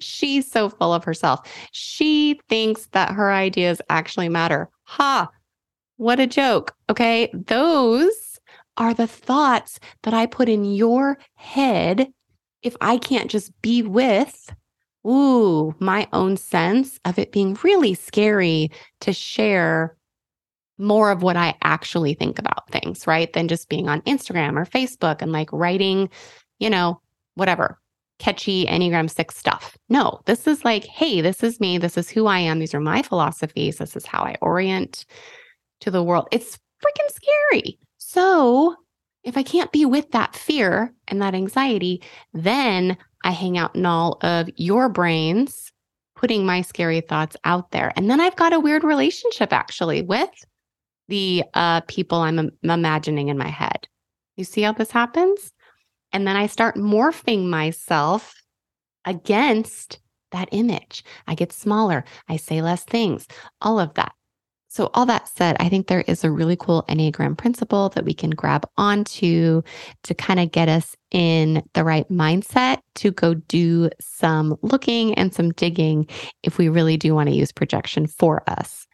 She's 0.00 0.50
so 0.50 0.68
full 0.68 0.94
of 0.94 1.04
herself. 1.04 1.40
She 1.72 2.40
thinks 2.48 2.86
that 2.92 3.12
her 3.12 3.32
ideas 3.32 3.80
actually 3.90 4.28
matter. 4.28 4.70
Ha! 4.84 5.28
What 5.96 6.20
a 6.20 6.26
joke. 6.26 6.74
Okay. 6.88 7.30
Those 7.34 8.38
are 8.76 8.94
the 8.94 9.08
thoughts 9.08 9.80
that 10.04 10.14
I 10.14 10.26
put 10.26 10.48
in 10.48 10.64
your 10.64 11.18
head 11.34 12.12
if 12.62 12.76
I 12.80 12.98
can't 12.98 13.30
just 13.30 13.60
be 13.62 13.82
with, 13.82 14.54
ooh, 15.06 15.74
my 15.78 16.08
own 16.12 16.36
sense 16.36 16.98
of 17.04 17.18
it 17.18 17.32
being 17.32 17.58
really 17.62 17.94
scary 17.94 18.70
to 19.00 19.12
share 19.12 19.96
more 20.78 21.10
of 21.10 21.22
what 21.22 21.36
I 21.36 21.54
actually 21.62 22.14
think 22.14 22.38
about 22.38 22.70
things, 22.70 23.06
right? 23.06 23.32
Than 23.32 23.48
just 23.48 23.68
being 23.68 23.88
on 23.88 24.02
Instagram 24.02 24.56
or 24.56 24.64
Facebook 24.64 25.20
and 25.20 25.32
like 25.32 25.52
writing, 25.52 26.08
you 26.58 26.70
know, 26.70 27.00
whatever, 27.34 27.78
catchy 28.18 28.66
Enneagram 28.66 29.10
6 29.10 29.36
stuff. 29.36 29.76
No, 29.88 30.20
this 30.26 30.46
is 30.46 30.64
like, 30.64 30.84
hey, 30.84 31.20
this 31.20 31.42
is 31.42 31.60
me. 31.60 31.78
This 31.78 31.96
is 31.96 32.10
who 32.10 32.26
I 32.26 32.38
am. 32.38 32.58
These 32.58 32.74
are 32.74 32.80
my 32.80 33.02
philosophies. 33.02 33.78
This 33.78 33.96
is 33.96 34.06
how 34.06 34.22
I 34.22 34.36
orient 34.40 35.04
to 35.80 35.90
the 35.90 36.02
world. 36.02 36.28
It's 36.32 36.58
freaking 36.84 37.10
scary. 37.10 37.78
So, 37.98 38.74
if 39.24 39.36
I 39.36 39.42
can't 39.42 39.72
be 39.72 39.84
with 39.84 40.10
that 40.12 40.34
fear 40.34 40.92
and 41.08 41.20
that 41.20 41.34
anxiety, 41.34 42.02
then 42.32 42.96
I 43.24 43.32
hang 43.32 43.58
out 43.58 43.74
in 43.74 43.84
all 43.84 44.18
of 44.22 44.48
your 44.56 44.88
brains, 44.88 45.72
putting 46.14 46.46
my 46.46 46.62
scary 46.62 47.00
thoughts 47.00 47.36
out 47.44 47.70
there. 47.72 47.92
And 47.96 48.10
then 48.10 48.20
I've 48.20 48.36
got 48.36 48.52
a 48.52 48.60
weird 48.60 48.84
relationship 48.84 49.52
actually 49.52 50.02
with 50.02 50.30
the 51.08 51.44
uh, 51.54 51.80
people 51.82 52.18
I'm 52.18 52.50
imagining 52.62 53.28
in 53.28 53.38
my 53.38 53.48
head. 53.48 53.88
You 54.36 54.44
see 54.44 54.62
how 54.62 54.72
this 54.72 54.90
happens? 54.90 55.52
And 56.12 56.26
then 56.26 56.36
I 56.36 56.46
start 56.46 56.76
morphing 56.76 57.46
myself 57.46 58.34
against 59.04 60.00
that 60.32 60.48
image. 60.52 61.04
I 61.26 61.34
get 61.34 61.52
smaller. 61.52 62.04
I 62.28 62.36
say 62.36 62.62
less 62.62 62.84
things, 62.84 63.26
all 63.60 63.80
of 63.80 63.94
that. 63.94 64.12
So, 64.70 64.90
all 64.92 65.06
that 65.06 65.26
said, 65.28 65.56
I 65.58 65.70
think 65.70 65.86
there 65.86 66.02
is 66.02 66.24
a 66.24 66.30
really 66.30 66.54
cool 66.54 66.84
Enneagram 66.90 67.38
principle 67.38 67.88
that 67.90 68.04
we 68.04 68.12
can 68.12 68.30
grab 68.30 68.68
onto 68.76 69.62
to 70.02 70.14
kind 70.14 70.38
of 70.38 70.52
get 70.52 70.68
us 70.68 70.94
in 71.10 71.62
the 71.72 71.84
right 71.84 72.06
mindset 72.10 72.78
to 72.96 73.10
go 73.10 73.32
do 73.32 73.88
some 73.98 74.58
looking 74.60 75.14
and 75.14 75.34
some 75.34 75.52
digging 75.52 76.06
if 76.42 76.58
we 76.58 76.68
really 76.68 76.98
do 76.98 77.14
want 77.14 77.30
to 77.30 77.34
use 77.34 77.50
projection 77.50 78.06
for 78.06 78.42
us. 78.46 78.86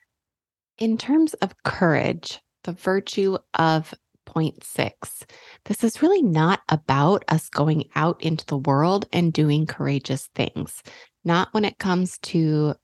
In 0.78 0.98
terms 0.98 1.34
of 1.34 1.62
courage, 1.62 2.40
the 2.64 2.72
virtue 2.72 3.38
of 3.54 3.94
point 4.26 4.64
six, 4.64 5.24
this 5.66 5.84
is 5.84 6.02
really 6.02 6.22
not 6.22 6.62
about 6.68 7.24
us 7.28 7.48
going 7.48 7.84
out 7.94 8.20
into 8.22 8.44
the 8.46 8.58
world 8.58 9.06
and 9.12 9.32
doing 9.32 9.66
courageous 9.66 10.28
things, 10.34 10.82
not 11.24 11.48
when 11.52 11.64
it 11.64 11.78
comes 11.78 12.18
to 12.18 12.74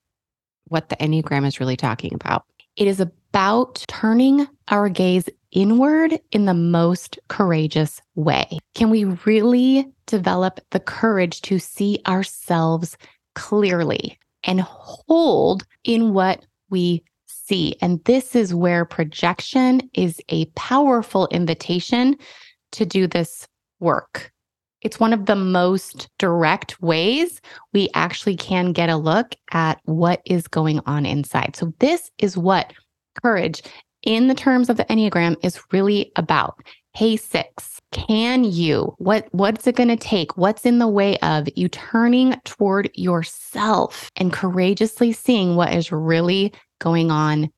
what 0.68 0.88
the 0.88 0.96
Enneagram 0.96 1.44
is 1.44 1.58
really 1.58 1.76
talking 1.76 2.14
about. 2.14 2.44
It 2.76 2.86
is 2.86 3.00
about 3.00 3.84
turning 3.88 4.46
our 4.68 4.88
gaze 4.88 5.28
inward 5.50 6.20
in 6.30 6.44
the 6.44 6.54
most 6.54 7.18
courageous 7.28 8.00
way. 8.14 8.46
Can 8.76 8.90
we 8.90 9.04
really 9.26 9.88
develop 10.06 10.60
the 10.70 10.78
courage 10.78 11.40
to 11.42 11.58
see 11.58 11.98
ourselves 12.06 12.96
clearly 13.34 14.16
and 14.44 14.60
hold 14.60 15.66
in 15.82 16.14
what 16.14 16.46
we 16.70 17.02
see? 17.50 17.74
And 17.82 18.02
this 18.04 18.36
is 18.36 18.54
where 18.54 18.84
projection 18.84 19.82
is 19.92 20.20
a 20.28 20.44
powerful 20.54 21.26
invitation 21.32 22.16
to 22.72 22.86
do 22.86 23.08
this 23.08 23.48
work. 23.80 24.30
It's 24.82 25.00
one 25.00 25.12
of 25.12 25.26
the 25.26 25.36
most 25.36 26.08
direct 26.18 26.80
ways 26.80 27.40
we 27.74 27.88
actually 27.94 28.36
can 28.36 28.72
get 28.72 28.88
a 28.88 28.96
look 28.96 29.34
at 29.52 29.80
what 29.84 30.22
is 30.24 30.46
going 30.46 30.80
on 30.86 31.04
inside. 31.04 31.56
So, 31.56 31.74
this 31.80 32.10
is 32.18 32.38
what 32.38 32.72
courage 33.20 33.62
in 34.04 34.28
the 34.28 34.34
terms 34.34 34.70
of 34.70 34.76
the 34.76 34.84
Enneagram 34.84 35.36
is 35.42 35.60
really 35.72 36.12
about. 36.16 36.54
hey 36.94 37.16
six 37.16 37.80
can 37.92 38.42
you 38.42 38.94
what 38.98 39.28
what's 39.30 39.66
it 39.66 39.76
going 39.76 39.88
to 39.88 39.96
take 39.96 40.36
what's 40.36 40.66
in 40.66 40.78
the 40.80 40.88
way 40.88 41.16
of 41.18 41.46
you 41.54 41.68
turning 41.68 42.34
toward 42.44 42.90
yourself 42.94 44.10
and 44.16 44.32
courageously 44.32 45.12
seeing 45.12 45.54
what 45.54 45.72
is 45.72 45.92
really 45.92 46.52
going 46.80 47.10
on 47.10 47.50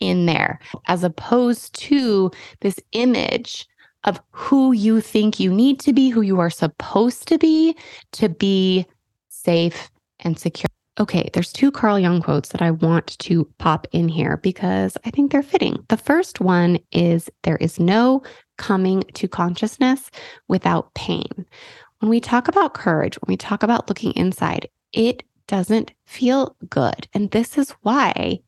in 0.00 0.26
there 0.26 0.58
as 0.86 1.04
opposed 1.04 1.74
to 1.74 2.30
this 2.60 2.78
image 2.92 3.66
of 4.04 4.20
who 4.30 4.72
you 4.72 5.00
think 5.00 5.40
you 5.40 5.52
need 5.52 5.80
to 5.80 5.92
be 5.92 6.08
who 6.08 6.20
you 6.20 6.38
are 6.40 6.50
supposed 6.50 7.26
to 7.28 7.38
be 7.38 7.76
to 8.12 8.28
be 8.28 8.86
safe 9.28 9.90
and 10.20 10.38
secure 10.38 10.68
Okay, 11.00 11.30
there's 11.32 11.52
two 11.52 11.70
Carl 11.70 11.96
Jung 11.96 12.20
quotes 12.20 12.48
that 12.48 12.60
I 12.60 12.72
want 12.72 13.16
to 13.20 13.48
pop 13.58 13.86
in 13.92 14.08
here 14.08 14.36
because 14.38 14.96
I 15.04 15.10
think 15.10 15.30
they're 15.30 15.44
fitting. 15.44 15.84
The 15.88 15.96
first 15.96 16.40
one 16.40 16.80
is 16.90 17.30
There 17.44 17.56
is 17.58 17.78
no 17.78 18.24
coming 18.56 19.04
to 19.14 19.28
consciousness 19.28 20.10
without 20.48 20.92
pain. 20.94 21.46
When 22.00 22.10
we 22.10 22.20
talk 22.20 22.48
about 22.48 22.74
courage, 22.74 23.14
when 23.16 23.32
we 23.32 23.36
talk 23.36 23.62
about 23.62 23.88
looking 23.88 24.10
inside, 24.12 24.68
it 24.92 25.22
doesn't 25.48 25.92
feel 26.06 26.56
good. 26.70 27.08
And 27.12 27.30
this 27.30 27.58
is 27.58 27.70
why, 27.82 28.38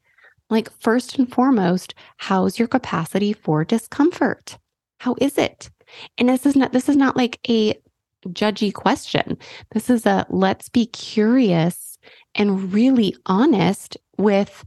like, 0.49 0.71
first 0.80 1.19
and 1.19 1.30
foremost, 1.33 1.95
how's 2.19 2.59
your 2.59 2.69
capacity 2.69 3.33
for 3.33 3.64
discomfort? 3.64 4.59
How 4.99 5.16
is 5.21 5.37
it? 5.37 5.71
And 6.19 6.28
this 6.28 6.47
is 6.47 6.54
not, 6.54 6.73
this 6.73 6.88
is 6.88 6.97
not 6.97 7.16
like 7.16 7.40
a 7.49 7.75
judgy 8.28 8.73
question. 8.73 9.37
This 9.73 9.90
is 9.90 10.07
a 10.07 10.26
let's 10.28 10.69
be 10.69 10.87
curious 10.87 11.99
and 12.35 12.73
really 12.73 13.16
honest 13.26 13.97
with 14.19 14.64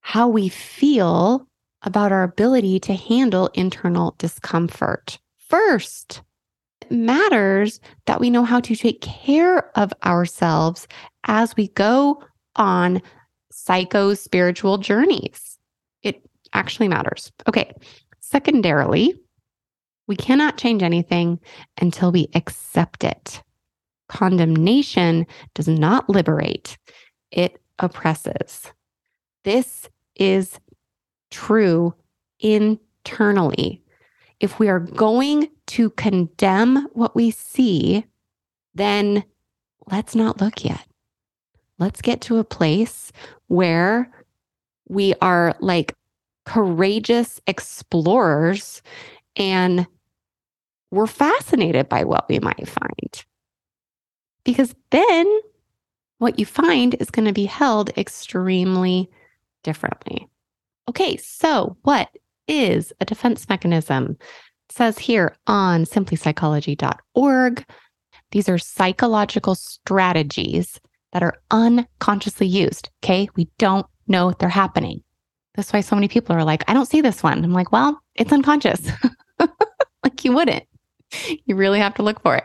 how 0.00 0.28
we 0.28 0.48
feel 0.48 1.46
about 1.82 2.12
our 2.12 2.22
ability 2.22 2.80
to 2.80 2.94
handle 2.94 3.50
internal 3.54 4.14
discomfort. 4.18 5.18
First, 5.48 6.22
matters 6.92 7.80
that 8.06 8.20
we 8.20 8.30
know 8.30 8.44
how 8.44 8.60
to 8.60 8.76
take 8.76 9.00
care 9.00 9.76
of 9.76 9.92
ourselves 10.04 10.86
as 11.24 11.56
we 11.56 11.68
go 11.68 12.22
on 12.56 13.00
psycho 13.50 14.14
spiritual 14.14 14.78
journeys. 14.78 15.58
It 16.02 16.22
actually 16.52 16.88
matters. 16.88 17.32
Okay. 17.48 17.72
Secondarily, 18.20 19.14
we 20.06 20.16
cannot 20.16 20.58
change 20.58 20.82
anything 20.82 21.38
until 21.80 22.12
we 22.12 22.28
accept 22.34 23.04
it. 23.04 23.42
Condemnation 24.08 25.26
does 25.54 25.68
not 25.68 26.08
liberate, 26.08 26.76
it 27.30 27.60
oppresses. 27.78 28.72
This 29.44 29.88
is 30.16 30.58
true 31.30 31.94
internally. 32.40 33.82
If 34.40 34.58
we 34.58 34.68
are 34.68 34.80
going 34.80 35.48
to 35.72 35.88
condemn 35.90 36.86
what 36.92 37.16
we 37.16 37.30
see, 37.30 38.04
then 38.74 39.24
let's 39.90 40.14
not 40.14 40.38
look 40.38 40.64
yet. 40.64 40.86
Let's 41.78 42.02
get 42.02 42.20
to 42.22 42.36
a 42.36 42.44
place 42.44 43.10
where 43.46 44.10
we 44.86 45.14
are 45.22 45.56
like 45.60 45.96
courageous 46.44 47.40
explorers 47.46 48.82
and 49.36 49.86
we're 50.90 51.06
fascinated 51.06 51.88
by 51.88 52.04
what 52.04 52.28
we 52.28 52.38
might 52.38 52.68
find 52.68 53.24
because 54.44 54.74
then 54.90 55.40
what 56.18 56.38
you 56.38 56.44
find 56.44 56.96
is 57.00 57.10
going 57.10 57.24
to 57.24 57.32
be 57.32 57.46
held 57.46 57.88
extremely 57.96 59.08
differently. 59.62 60.28
Okay, 60.90 61.16
so 61.16 61.78
what 61.82 62.10
is 62.46 62.92
a 63.00 63.06
defense 63.06 63.48
mechanism? 63.48 64.18
Says 64.70 64.98
here 64.98 65.36
on 65.46 65.84
simplypsychology.org, 65.84 67.64
these 68.30 68.48
are 68.48 68.58
psychological 68.58 69.54
strategies 69.54 70.80
that 71.12 71.22
are 71.22 71.38
unconsciously 71.50 72.46
used. 72.46 72.88
Okay, 73.04 73.28
we 73.36 73.48
don't 73.58 73.86
know 74.08 74.32
they're 74.32 74.48
happening. 74.48 75.02
That's 75.54 75.72
why 75.72 75.82
so 75.82 75.94
many 75.94 76.08
people 76.08 76.34
are 76.34 76.44
like, 76.44 76.64
I 76.68 76.74
don't 76.74 76.88
see 76.88 77.02
this 77.02 77.22
one. 77.22 77.44
I'm 77.44 77.52
like, 77.52 77.72
well, 77.72 78.00
it's 78.14 78.32
unconscious. 78.32 78.88
like 80.02 80.24
you 80.24 80.32
wouldn't. 80.32 80.64
You 81.44 81.56
really 81.56 81.78
have 81.78 81.94
to 81.94 82.02
look 82.02 82.22
for 82.22 82.36
it. 82.36 82.44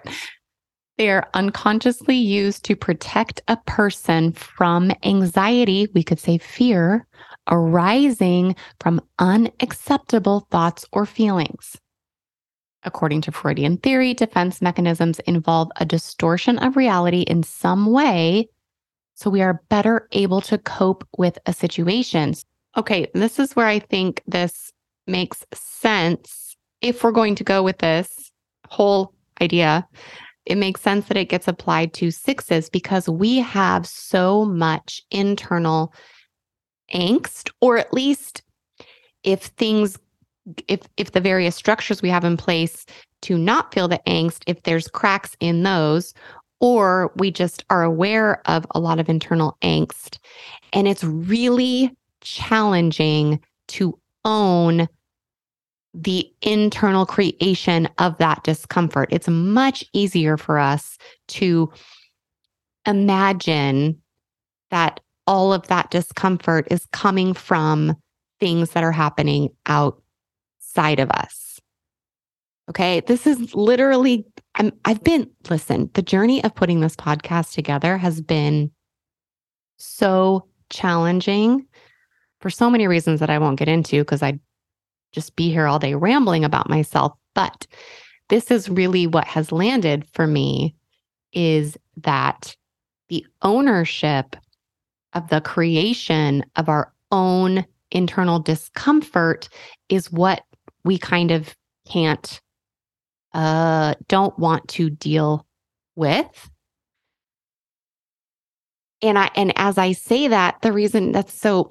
They 0.97 1.09
are 1.09 1.29
unconsciously 1.33 2.15
used 2.15 2.65
to 2.65 2.75
protect 2.75 3.41
a 3.47 3.57
person 3.65 4.33
from 4.33 4.91
anxiety, 5.03 5.87
we 5.93 6.03
could 6.03 6.19
say 6.19 6.39
fear, 6.39 7.05
arising 7.49 8.55
from 8.81 9.01
unacceptable 9.19 10.47
thoughts 10.51 10.85
or 10.91 11.05
feelings. 11.05 11.77
According 12.83 13.21
to 13.21 13.31
Freudian 13.31 13.77
theory, 13.77 14.13
defense 14.13 14.61
mechanisms 14.61 15.19
involve 15.19 15.69
a 15.77 15.85
distortion 15.85 16.57
of 16.59 16.77
reality 16.77 17.21
in 17.21 17.43
some 17.43 17.91
way, 17.91 18.49
so 19.15 19.29
we 19.29 19.41
are 19.41 19.61
better 19.69 20.07
able 20.11 20.41
to 20.41 20.57
cope 20.57 21.07
with 21.17 21.37
a 21.45 21.53
situation. 21.53 22.33
Okay, 22.77 23.07
this 23.13 23.39
is 23.39 23.55
where 23.55 23.65
I 23.65 23.79
think 23.79 24.21
this 24.27 24.71
makes 25.07 25.43
sense 25.53 26.55
if 26.81 27.03
we're 27.03 27.11
going 27.11 27.35
to 27.35 27.43
go 27.43 27.63
with 27.63 27.79
this 27.79 28.31
whole 28.69 29.13
idea 29.41 29.87
it 30.47 30.57
makes 30.57 30.81
sense 30.81 31.07
that 31.07 31.17
it 31.17 31.25
gets 31.25 31.47
applied 31.49 31.93
to 31.95 32.09
sixes 32.09 32.69
because 32.69 33.09
we 33.09 33.39
have 33.39 33.85
so 33.85 34.45
much 34.45 35.03
internal 35.11 35.93
angst, 36.93 37.51
or 37.59 37.77
at 37.77 37.93
least 37.93 38.43
if 39.23 39.43
things, 39.43 39.97
if 40.67 40.81
if 40.97 41.11
the 41.11 41.21
various 41.21 41.55
structures 41.55 42.01
we 42.01 42.09
have 42.09 42.23
in 42.23 42.37
place 42.37 42.85
to 43.23 43.37
not 43.37 43.73
feel 43.73 43.87
the 43.87 44.01
angst, 44.07 44.43
if 44.47 44.63
there's 44.63 44.87
cracks 44.87 45.35
in 45.39 45.63
those, 45.63 46.13
or 46.59 47.11
we 47.17 47.31
just 47.31 47.63
are 47.69 47.83
aware 47.83 48.41
of 48.47 48.65
a 48.71 48.79
lot 48.79 48.99
of 48.99 49.09
internal 49.09 49.57
angst, 49.61 50.17
and 50.73 50.87
it's 50.87 51.03
really 51.03 51.95
challenging 52.21 53.39
to 53.67 53.97
own 54.25 54.87
the 55.93 56.29
internal 56.41 57.05
creation 57.05 57.87
of 57.97 58.17
that 58.19 58.43
discomfort. 58.43 59.09
It's 59.11 59.27
much 59.27 59.83
easier 59.93 60.37
for 60.37 60.59
us 60.59 60.97
to 61.29 61.71
imagine 62.85 63.99
that 64.69 64.99
all 65.25 65.53
of 65.53 65.67
that 65.67 65.89
discomfort 65.89 66.67
is 66.71 66.85
coming 66.91 67.33
from 67.33 67.95
things 68.39 68.71
that 68.71 68.83
are 68.83 68.91
happening 68.91 69.49
outside 70.77 70.99
of 70.99 71.09
us. 71.11 71.59
Okay. 72.69 72.99
This 73.01 73.25
is 73.25 73.55
literally, 73.55 74.25
I'm, 74.55 74.71
I've 74.85 75.03
been, 75.03 75.29
listen, 75.49 75.89
the 75.93 76.01
journey 76.01 76.43
of 76.43 76.53
putting 76.53 76.81
this 76.81 76.95
podcast 76.95 77.53
together 77.53 77.97
has 77.97 78.21
been 78.21 78.71
so 79.77 80.47
challenging 80.69 81.65
for 82.41 82.49
so 82.49 82.69
many 82.69 82.87
reasons 82.87 83.19
that 83.21 83.29
I 83.29 83.39
won't 83.39 83.57
get 83.57 83.69
into 83.69 84.01
because 84.01 84.21
I'd 84.21 84.39
just 85.13 85.35
be 85.35 85.49
here 85.49 85.65
all 85.65 85.79
day 85.79 85.95
rambling 85.95 86.43
about 86.43 86.69
myself. 86.69 87.13
But 87.33 87.65
this 88.29 88.51
is 88.51 88.69
really 88.69 89.07
what 89.07 89.25
has 89.25 89.51
landed 89.51 90.05
for 90.13 90.27
me 90.27 90.75
is 91.31 91.77
that 91.97 92.55
the 93.07 93.25
ownership 93.41 94.35
of 95.13 95.29
the 95.29 95.39
creation 95.39 96.43
of 96.57 96.67
our 96.67 96.91
own 97.11 97.65
internal 97.91 98.39
discomfort 98.39 99.47
is 99.87 100.11
what 100.11 100.43
we 100.87 100.97
kind 100.97 101.31
of 101.31 101.55
can't 101.87 102.41
uh 103.33 103.93
don't 104.07 104.37
want 104.39 104.67
to 104.67 104.89
deal 104.89 105.45
with 105.95 106.49
and 109.01 109.19
i 109.19 109.29
and 109.35 109.53
as 109.55 109.77
i 109.77 109.91
say 109.91 110.27
that 110.27 110.61
the 110.61 110.71
reason 110.71 111.11
that's 111.11 111.33
so 111.33 111.69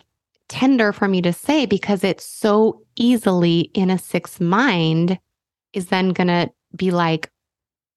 tender 0.48 0.92
for 0.92 1.08
me 1.08 1.20
to 1.22 1.32
say 1.32 1.66
because 1.66 2.04
it's 2.04 2.24
so 2.24 2.82
easily 2.96 3.70
in 3.74 3.90
a 3.90 3.98
six 3.98 4.40
mind 4.40 5.18
is 5.72 5.86
then 5.86 6.10
going 6.10 6.28
to 6.28 6.50
be 6.74 6.90
like, 6.90 7.30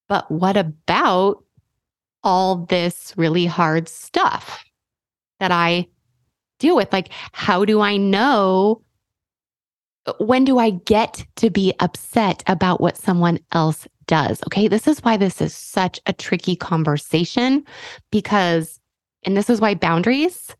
but 0.08 0.30
what 0.30 0.56
about 0.56 1.42
all 2.22 2.66
this 2.66 3.14
really 3.16 3.46
hard 3.46 3.88
stuff 3.88 4.64
that 5.38 5.52
I 5.52 5.86
deal 6.58 6.76
with? 6.76 6.92
Like, 6.92 7.10
how 7.32 7.64
do 7.64 7.80
I 7.80 7.96
know? 7.96 8.82
When 10.18 10.44
do 10.44 10.58
I 10.58 10.70
get 10.70 11.24
to 11.36 11.50
be 11.50 11.74
upset 11.80 12.42
about 12.46 12.80
what 12.80 12.96
someone 12.96 13.38
else 13.52 13.86
does? 14.06 14.42
Okay. 14.46 14.66
This 14.66 14.88
is 14.88 15.00
why 15.00 15.16
this 15.16 15.40
is 15.40 15.54
such 15.54 16.00
a 16.06 16.12
tricky 16.12 16.56
conversation 16.56 17.64
because, 18.10 18.80
and 19.24 19.36
this 19.36 19.50
is 19.50 19.60
why 19.60 19.74
boundaries 19.74 20.54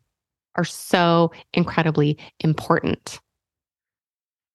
are 0.55 0.63
so 0.63 1.31
incredibly 1.53 2.17
important. 2.41 3.19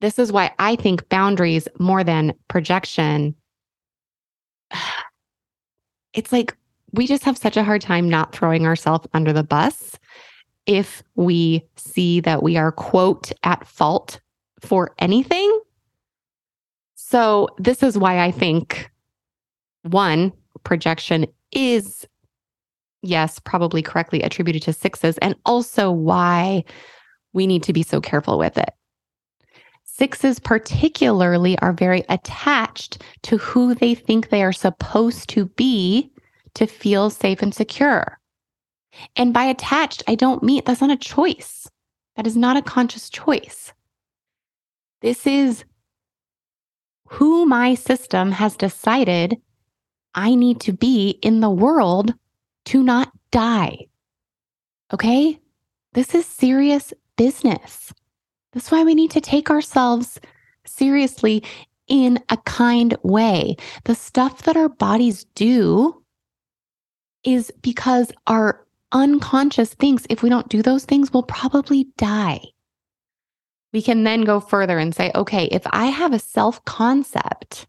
This 0.01 0.18
is 0.18 0.31
why 0.31 0.53
I 0.59 0.77
think 0.77 1.09
boundaries 1.09 1.68
more 1.79 2.05
than 2.05 2.35
projection. 2.49 3.35
It's 6.12 6.33
like 6.33 6.57
we 6.92 7.07
just 7.07 7.25
have 7.25 7.37
such 7.37 7.59
a 7.59 7.62
hard 7.62 7.83
time 7.83 8.09
not 8.09 8.35
throwing 8.35 8.64
ourselves 8.64 9.07
under 9.12 9.35
the 9.35 9.44
bus 9.44 9.99
if 10.64 11.03
we 11.14 11.62
see 11.77 12.20
that 12.20 12.42
we 12.42 12.57
are, 12.57 12.72
quote, 12.72 13.33
at 13.42 13.66
fault 13.66 14.18
for 14.61 14.95
anything. 14.99 15.61
So 16.95 17.49
this 17.59 17.83
is 17.83 17.97
why 17.97 18.19
I 18.21 18.31
think 18.31 18.90
one, 19.83 20.33
projection 20.64 21.27
is, 21.53 22.07
yes, 23.03 23.38
probably 23.38 23.83
correctly 23.83 24.23
attributed 24.23 24.62
to 24.62 24.73
sixes, 24.73 25.19
and 25.19 25.37
also 25.45 25.90
why 25.90 26.64
we 27.33 27.47
need 27.47 27.62
to 27.64 27.73
be 27.73 27.83
so 27.83 28.01
careful 28.01 28.38
with 28.38 28.59
it. 28.59 28.71
Sixes, 29.85 30.38
particularly, 30.38 31.59
are 31.61 31.73
very 31.73 32.05
attached 32.09 33.03
to 33.23 33.38
who 33.38 33.75
they 33.75 33.95
think 33.95 34.29
they 34.29 34.42
are 34.42 34.53
supposed 34.53 35.29
to 35.31 35.47
be 35.47 36.11
to 36.55 36.66
feel 36.66 37.09
safe 37.09 37.40
and 37.40 37.55
secure. 37.55 38.19
And 39.14 39.33
by 39.33 39.45
attached, 39.45 40.03
I 40.09 40.14
don't 40.14 40.42
mean 40.42 40.62
that's 40.66 40.81
not 40.81 40.90
a 40.90 40.97
choice. 40.97 41.71
That 42.16 42.27
is 42.27 42.37
not 42.37 42.57
a 42.57 42.62
conscious 42.62 43.09
choice. 43.09 43.73
This 45.02 45.26
is 45.26 45.64
who 47.09 47.46
my 47.46 47.74
system 47.74 48.32
has 48.32 48.56
decided 48.56 49.40
I 50.14 50.35
need 50.35 50.61
to 50.62 50.72
be 50.72 51.18
in 51.22 51.40
the 51.40 51.50
world 51.50 52.14
to 52.66 52.82
not 52.82 53.12
die. 53.30 53.87
Okay? 54.92 55.38
This 55.92 56.14
is 56.14 56.26
serious 56.26 56.92
business. 57.16 57.92
That's 58.52 58.70
why 58.70 58.85
we 58.85 58.94
need 58.94 59.11
to 59.12 59.20
take 59.20 59.50
ourselves 59.50 60.18
seriously 60.64 61.42
in 61.88 62.18
a 62.30 62.37
kind 62.38 62.96
way. 63.02 63.56
The 63.85 63.94
stuff 63.94 64.42
that 64.42 64.56
our 64.56 64.68
bodies 64.68 65.24
do 65.35 66.02
is 67.22 67.52
because 67.61 68.11
our 68.26 68.66
unconscious 68.92 69.74
thinks 69.74 70.06
if 70.09 70.22
we 70.22 70.28
don't 70.28 70.48
do 70.48 70.62
those 70.62 70.85
things, 70.85 71.12
we'll 71.12 71.24
probably 71.24 71.85
die. 71.98 72.40
We 73.77 73.83
can 73.83 74.05
then 74.05 74.23
go 74.23 74.41
further 74.41 74.79
and 74.79 74.95
say, 74.95 75.12
okay, 75.15 75.51
if 75.53 75.61
I 75.67 75.89
have 75.89 76.15
a 76.15 76.19
self 76.19 76.65
concept 76.65 77.67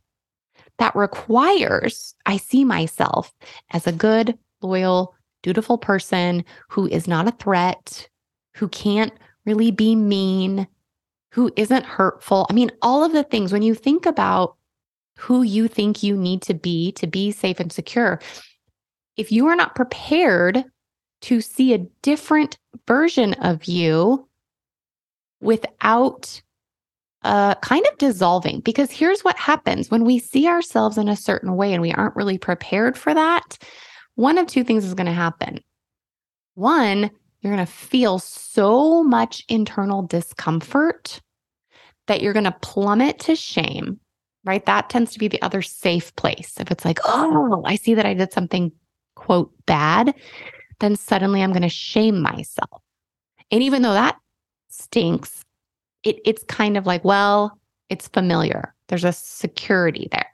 that 0.77 0.95
requires 0.95 2.15
I 2.25 2.37
see 2.37 2.63
myself 2.63 3.35
as 3.71 3.85
a 3.85 3.91
good, 3.91 4.39
loyal, 4.61 5.13
dutiful 5.43 5.77
person 5.77 6.45
who 6.69 6.87
is 6.87 7.09
not 7.09 7.27
a 7.27 7.31
threat, 7.31 8.07
who 8.55 8.69
can't 8.69 9.11
really 9.45 9.69
be 9.69 9.97
mean, 9.97 10.65
who 11.33 11.51
isn't 11.57 11.83
hurtful. 11.83 12.47
I 12.49 12.53
mean, 12.53 12.71
all 12.81 13.03
of 13.03 13.11
the 13.11 13.25
things, 13.25 13.51
when 13.51 13.61
you 13.61 13.75
think 13.75 14.05
about 14.05 14.55
who 15.17 15.41
you 15.41 15.67
think 15.67 16.03
you 16.03 16.15
need 16.15 16.41
to 16.43 16.53
be 16.53 16.93
to 16.93 17.05
be 17.05 17.31
safe 17.31 17.59
and 17.59 17.69
secure, 17.69 18.21
if 19.17 19.29
you 19.29 19.45
are 19.47 19.57
not 19.57 19.75
prepared 19.75 20.63
to 21.23 21.41
see 21.41 21.73
a 21.73 21.85
different 22.01 22.57
version 22.87 23.33
of 23.33 23.65
you 23.65 24.25
without 25.39 26.41
uh, 27.23 27.55
kind 27.55 27.85
of 27.91 27.97
dissolving. 27.97 28.61
Because 28.61 28.91
here's 28.91 29.21
what 29.21 29.37
happens 29.37 29.91
when 29.91 30.05
we 30.05 30.19
see 30.19 30.47
ourselves 30.47 30.97
in 30.97 31.09
a 31.09 31.15
certain 31.15 31.55
way 31.55 31.73
and 31.73 31.81
we 31.81 31.91
aren't 31.91 32.15
really 32.15 32.37
prepared 32.37 32.97
for 32.97 33.13
that. 33.13 33.57
One 34.15 34.37
of 34.37 34.47
two 34.47 34.63
things 34.63 34.85
is 34.85 34.93
going 34.93 35.07
to 35.07 35.13
happen. 35.13 35.59
One, 36.55 37.11
you're 37.41 37.53
going 37.53 37.65
to 37.65 37.71
feel 37.71 38.19
so 38.19 39.03
much 39.03 39.43
internal 39.47 40.01
discomfort 40.01 41.21
that 42.07 42.21
you're 42.21 42.33
going 42.33 42.45
to 42.45 42.55
plummet 42.61 43.19
to 43.19 43.35
shame, 43.35 43.99
right? 44.43 44.65
That 44.65 44.89
tends 44.89 45.11
to 45.11 45.19
be 45.19 45.27
the 45.27 45.41
other 45.41 45.61
safe 45.61 46.15
place. 46.15 46.55
If 46.59 46.71
it's 46.71 46.85
like, 46.85 46.99
oh, 47.05 47.61
I 47.65 47.75
see 47.75 47.93
that 47.93 48.05
I 48.05 48.13
did 48.13 48.33
something, 48.33 48.71
quote, 49.15 49.51
bad, 49.65 50.15
then 50.79 50.95
suddenly 50.95 51.43
I'm 51.43 51.51
going 51.51 51.61
to 51.61 51.69
shame 51.69 52.21
myself. 52.21 52.81
And 53.51 53.61
even 53.61 53.81
though 53.81 53.93
that 53.93 54.17
stinks, 54.77 55.43
it, 56.03 56.19
it's 56.25 56.43
kind 56.43 56.77
of 56.77 56.85
like, 56.85 57.03
well, 57.03 57.59
it's 57.89 58.07
familiar. 58.07 58.73
There's 58.87 59.03
a 59.03 59.13
security 59.13 60.07
there. 60.11 60.29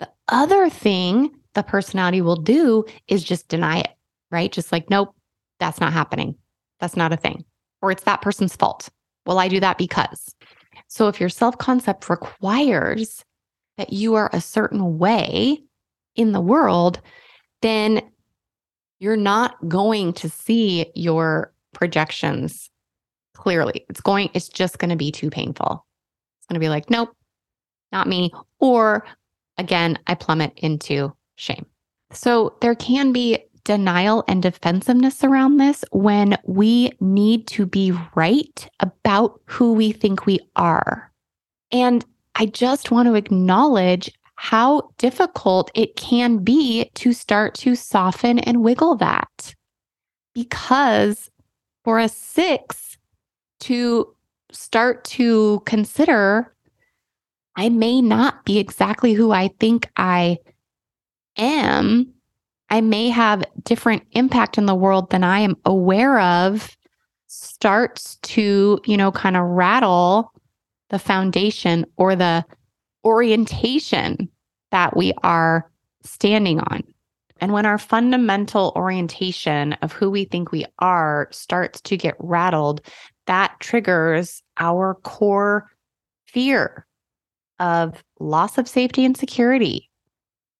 The 0.00 0.10
other 0.28 0.68
thing 0.68 1.30
the 1.54 1.62
personality 1.62 2.20
will 2.20 2.36
do 2.36 2.84
is 3.08 3.22
just 3.22 3.48
deny 3.48 3.80
it, 3.80 3.90
right? 4.30 4.52
Just 4.52 4.72
like, 4.72 4.90
nope, 4.90 5.14
that's 5.60 5.80
not 5.80 5.92
happening. 5.92 6.34
That's 6.80 6.96
not 6.96 7.12
a 7.12 7.16
thing. 7.16 7.44
Or 7.80 7.90
it's 7.90 8.04
that 8.04 8.22
person's 8.22 8.56
fault. 8.56 8.88
Well, 9.26 9.38
I 9.38 9.48
do 9.48 9.60
that 9.60 9.78
because. 9.78 10.34
So 10.88 11.08
if 11.08 11.20
your 11.20 11.28
self 11.28 11.56
concept 11.58 12.10
requires 12.10 13.24
that 13.78 13.92
you 13.92 14.14
are 14.14 14.30
a 14.32 14.40
certain 14.40 14.98
way 14.98 15.62
in 16.16 16.32
the 16.32 16.40
world, 16.40 17.00
then 17.62 18.02
you're 18.98 19.16
not 19.16 19.56
going 19.68 20.12
to 20.14 20.28
see 20.28 20.86
your 20.94 21.52
projections 21.72 22.70
clearly. 23.34 23.84
It's 23.88 24.00
going, 24.00 24.30
it's 24.34 24.48
just 24.48 24.78
going 24.78 24.90
to 24.90 24.96
be 24.96 25.12
too 25.12 25.30
painful. 25.30 25.86
It's 26.38 26.46
going 26.46 26.54
to 26.54 26.64
be 26.64 26.68
like, 26.68 26.90
nope, 26.90 27.14
not 27.92 28.08
me. 28.08 28.32
Or 28.60 29.06
again, 29.58 29.98
I 30.06 30.14
plummet 30.14 30.52
into 30.56 31.14
shame. 31.36 31.66
So 32.12 32.56
there 32.60 32.74
can 32.74 33.12
be 33.12 33.38
denial 33.64 34.24
and 34.28 34.42
defensiveness 34.42 35.24
around 35.24 35.56
this 35.56 35.84
when 35.90 36.36
we 36.44 36.92
need 37.00 37.46
to 37.48 37.66
be 37.66 37.92
right 38.14 38.68
about 38.80 39.40
who 39.46 39.72
we 39.72 39.92
think 39.92 40.26
we 40.26 40.38
are. 40.54 41.10
And 41.72 42.04
I 42.34 42.46
just 42.46 42.90
want 42.90 43.08
to 43.08 43.14
acknowledge 43.14 44.12
how 44.36 44.90
difficult 44.98 45.70
it 45.74 45.96
can 45.96 46.38
be 46.38 46.90
to 46.94 47.12
start 47.12 47.54
to 47.54 47.74
soften 47.74 48.38
and 48.40 48.62
wiggle 48.62 48.96
that. 48.96 49.54
Because 50.34 51.30
for 51.84 51.98
a 51.98 52.08
six 52.08 52.83
to 53.64 54.14
start 54.52 55.04
to 55.04 55.60
consider, 55.66 56.54
I 57.56 57.68
may 57.68 58.02
not 58.02 58.44
be 58.44 58.58
exactly 58.58 59.14
who 59.14 59.32
I 59.32 59.48
think 59.58 59.88
I 59.96 60.38
am. 61.38 62.12
I 62.70 62.80
may 62.80 63.08
have 63.08 63.44
different 63.62 64.02
impact 64.12 64.58
in 64.58 64.66
the 64.66 64.74
world 64.74 65.10
than 65.10 65.24
I 65.24 65.40
am 65.40 65.56
aware 65.64 66.20
of 66.20 66.76
starts 67.26 68.16
to, 68.16 68.78
you 68.84 68.96
know, 68.96 69.10
kind 69.10 69.36
of 69.36 69.44
rattle 69.44 70.32
the 70.90 70.98
foundation 70.98 71.86
or 71.96 72.14
the 72.14 72.44
orientation 73.04 74.28
that 74.70 74.96
we 74.96 75.12
are 75.22 75.70
standing 76.02 76.60
on. 76.60 76.82
And 77.40 77.52
when 77.52 77.66
our 77.66 77.78
fundamental 77.78 78.72
orientation 78.76 79.72
of 79.74 79.92
who 79.92 80.10
we 80.10 80.24
think 80.24 80.52
we 80.52 80.64
are 80.78 81.28
starts 81.30 81.80
to 81.82 81.96
get 81.96 82.14
rattled, 82.18 82.80
that 83.26 83.54
triggers 83.60 84.42
our 84.58 84.94
core 85.02 85.70
fear 86.26 86.86
of 87.60 88.02
loss 88.18 88.58
of 88.58 88.68
safety 88.68 89.04
and 89.04 89.16
security. 89.16 89.88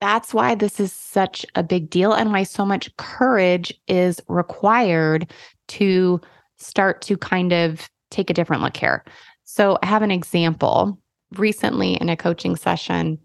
That's 0.00 0.34
why 0.34 0.54
this 0.54 0.80
is 0.80 0.92
such 0.92 1.46
a 1.54 1.62
big 1.62 1.90
deal 1.90 2.12
and 2.12 2.32
why 2.32 2.42
so 2.42 2.64
much 2.64 2.94
courage 2.96 3.72
is 3.88 4.20
required 4.28 5.32
to 5.68 6.20
start 6.56 7.02
to 7.02 7.16
kind 7.16 7.52
of 7.52 7.88
take 8.10 8.30
a 8.30 8.34
different 8.34 8.62
look 8.62 8.76
here. 8.76 9.04
So, 9.44 9.78
I 9.82 9.86
have 9.86 10.02
an 10.02 10.10
example 10.10 10.98
recently 11.38 11.94
in 11.94 12.08
a 12.08 12.16
coaching 12.16 12.56
session, 12.56 13.18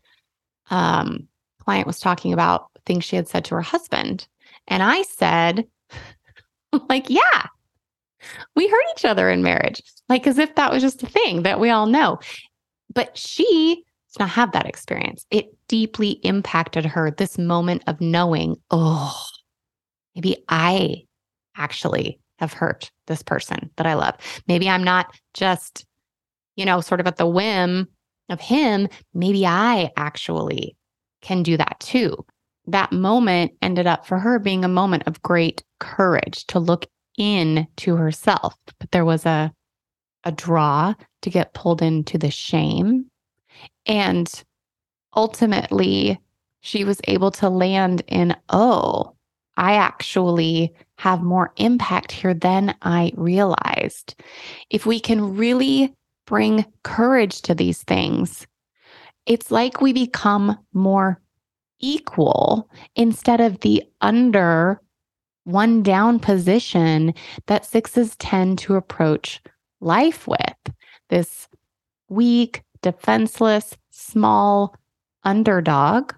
um, 0.70 1.28
client 1.64 1.88
was 1.88 2.00
talking 2.00 2.34
about 2.34 2.70
things 2.86 3.04
she 3.04 3.16
had 3.16 3.28
said 3.28 3.46
to 3.46 3.56
her 3.56 3.62
husband. 3.62 4.28
And 4.68 4.84
I 4.84 5.04
said, 5.04 5.68
like, 6.90 7.10
yeah, 7.10 7.48
we 8.56 8.68
hurt 8.68 8.86
each 8.98 9.06
other 9.06 9.30
in 9.30 9.44
marriage, 9.44 9.82
like 10.08 10.28
as 10.28 10.38
if 10.38 10.56
that 10.56 10.72
was 10.72 10.82
just 10.82 11.04
a 11.04 11.08
thing 11.08 11.44
that 11.44 11.60
we 11.60 11.70
all 11.70 11.86
know. 11.86 12.20
But 12.94 13.18
she 13.18 13.84
does 14.10 14.20
not 14.20 14.30
have 14.30 14.52
that 14.54 14.66
experience. 14.66 15.26
It 15.32 15.48
deeply 15.68 16.12
impacted 16.24 16.86
her, 16.86 17.12
this 17.12 17.38
moment 17.38 17.84
of 17.88 18.02
knowing, 18.02 18.56
oh, 18.72 19.16
maybe 20.16 20.44
I 20.50 21.04
actually 21.56 22.20
have 22.40 22.54
hurt 22.54 22.90
this 23.08 23.22
person 23.22 23.70
that 23.76 23.86
I 23.86 23.94
love. 23.94 24.16
Maybe 24.48 24.70
I'm 24.70 24.84
not 24.84 25.14
just, 25.34 25.86
you 26.56 26.66
know, 26.66 26.82
sort 26.82 27.00
of 27.00 27.08
at 27.08 27.18
the 27.18 27.28
whim 27.28 27.88
of 28.30 28.40
him, 28.40 28.88
maybe 29.14 29.46
I 29.46 29.92
actually 29.98 30.76
can 31.22 31.44
do 31.44 31.58
that 31.58 31.80
too. 31.80 32.26
That 32.68 32.92
moment 32.92 33.52
ended 33.62 33.88
up 33.88 34.06
for 34.06 34.20
her 34.20 34.40
being 34.40 34.64
a 34.64 34.70
moment 34.70 35.04
of 35.08 35.22
great 35.22 35.64
courage 35.80 36.46
to 36.48 36.60
look 36.60 36.86
in 37.20 37.68
to 37.78 37.96
herself. 37.98 38.56
But 38.80 38.90
there 38.90 39.06
was 39.06 39.28
a 39.28 39.54
a 40.24 40.32
draw 40.32 40.94
to 41.22 41.30
get 41.30 41.54
pulled 41.54 41.82
into 41.82 42.18
the 42.18 42.32
shame. 42.32 43.06
And 43.86 44.44
ultimately, 45.16 46.20
she 46.62 46.84
was 46.84 47.00
able 47.08 47.32
to 47.32 47.50
land 47.50 48.04
in, 48.08 48.36
oh, 48.50 49.16
I 49.58 49.76
actually 49.76 50.74
have 50.98 51.22
more 51.22 51.54
impact 51.58 52.12
here 52.12 52.34
than 52.34 52.76
I 52.82 53.12
realized. 53.16 54.16
If 54.70 54.86
we 54.86 55.00
can 55.00 55.36
really 55.36 55.94
bring 56.26 56.66
courage 56.84 57.42
to 57.44 57.56
these 57.56 57.84
things, 57.84 58.46
it's 59.26 59.52
like 59.52 59.82
we 59.82 59.94
become 59.94 60.58
more 60.74 61.22
equal 61.80 62.70
instead 62.96 63.42
of 63.42 63.60
the 63.62 63.84
under 64.02 64.82
one 65.50 65.82
down 65.84 66.20
position 66.20 67.14
that 67.48 67.66
sixes 67.66 68.16
tend 68.18 68.60
to 68.60 68.76
approach 68.76 69.42
life 69.82 70.28
with. 70.28 70.76
This 71.10 71.48
weak, 72.10 72.64
defenseless, 72.82 73.76
small 73.90 74.76
underdog, 75.24 76.14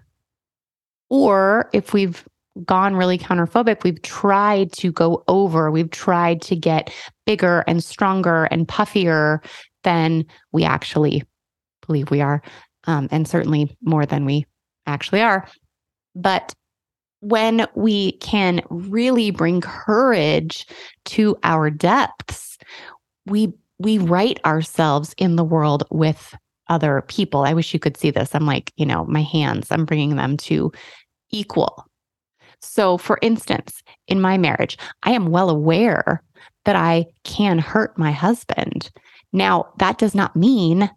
or 1.08 1.68
if 1.72 1.92
we've 1.92 2.24
gone 2.64 2.94
really 2.94 3.18
counterphobic, 3.18 3.82
we've 3.82 4.02
tried 4.02 4.72
to 4.72 4.92
go 4.92 5.24
over, 5.28 5.70
we've 5.70 5.90
tried 5.90 6.42
to 6.42 6.56
get 6.56 6.92
bigger 7.26 7.64
and 7.66 7.82
stronger 7.82 8.44
and 8.44 8.68
puffier 8.68 9.42
than 9.84 10.24
we 10.52 10.64
actually 10.64 11.22
believe 11.86 12.10
we 12.10 12.20
are, 12.20 12.42
um, 12.84 13.08
and 13.10 13.26
certainly 13.26 13.76
more 13.82 14.06
than 14.06 14.24
we 14.24 14.46
actually 14.86 15.22
are. 15.22 15.48
But 16.14 16.54
when 17.22 17.66
we 17.76 18.12
can 18.18 18.60
really 18.68 19.30
bring 19.30 19.60
courage 19.60 20.66
to 21.06 21.38
our 21.44 21.70
depths, 21.70 22.58
we 23.26 23.52
we 23.78 23.98
right 23.98 24.38
ourselves 24.44 25.14
in 25.18 25.36
the 25.36 25.44
world 25.44 25.84
with 25.90 26.34
other 26.68 27.02
people. 27.08 27.44
I 27.44 27.54
wish 27.54 27.72
you 27.72 27.80
could 27.80 27.96
see 27.96 28.10
this. 28.10 28.34
I'm 28.34 28.46
like, 28.46 28.72
you 28.76 28.86
know, 28.86 29.04
my 29.06 29.22
hands, 29.22 29.68
I'm 29.70 29.84
bringing 29.84 30.16
them 30.16 30.36
to 30.38 30.72
equal. 31.30 31.86
So, 32.60 32.98
for 32.98 33.18
instance, 33.22 33.82
in 34.06 34.20
my 34.20 34.38
marriage, 34.38 34.78
I 35.02 35.12
am 35.12 35.26
well 35.26 35.50
aware 35.50 36.22
that 36.64 36.76
I 36.76 37.06
can 37.24 37.58
hurt 37.58 37.98
my 37.98 38.12
husband. 38.12 38.90
Now, 39.32 39.72
that 39.78 39.98
does 39.98 40.14
not 40.14 40.36
mean 40.36 40.90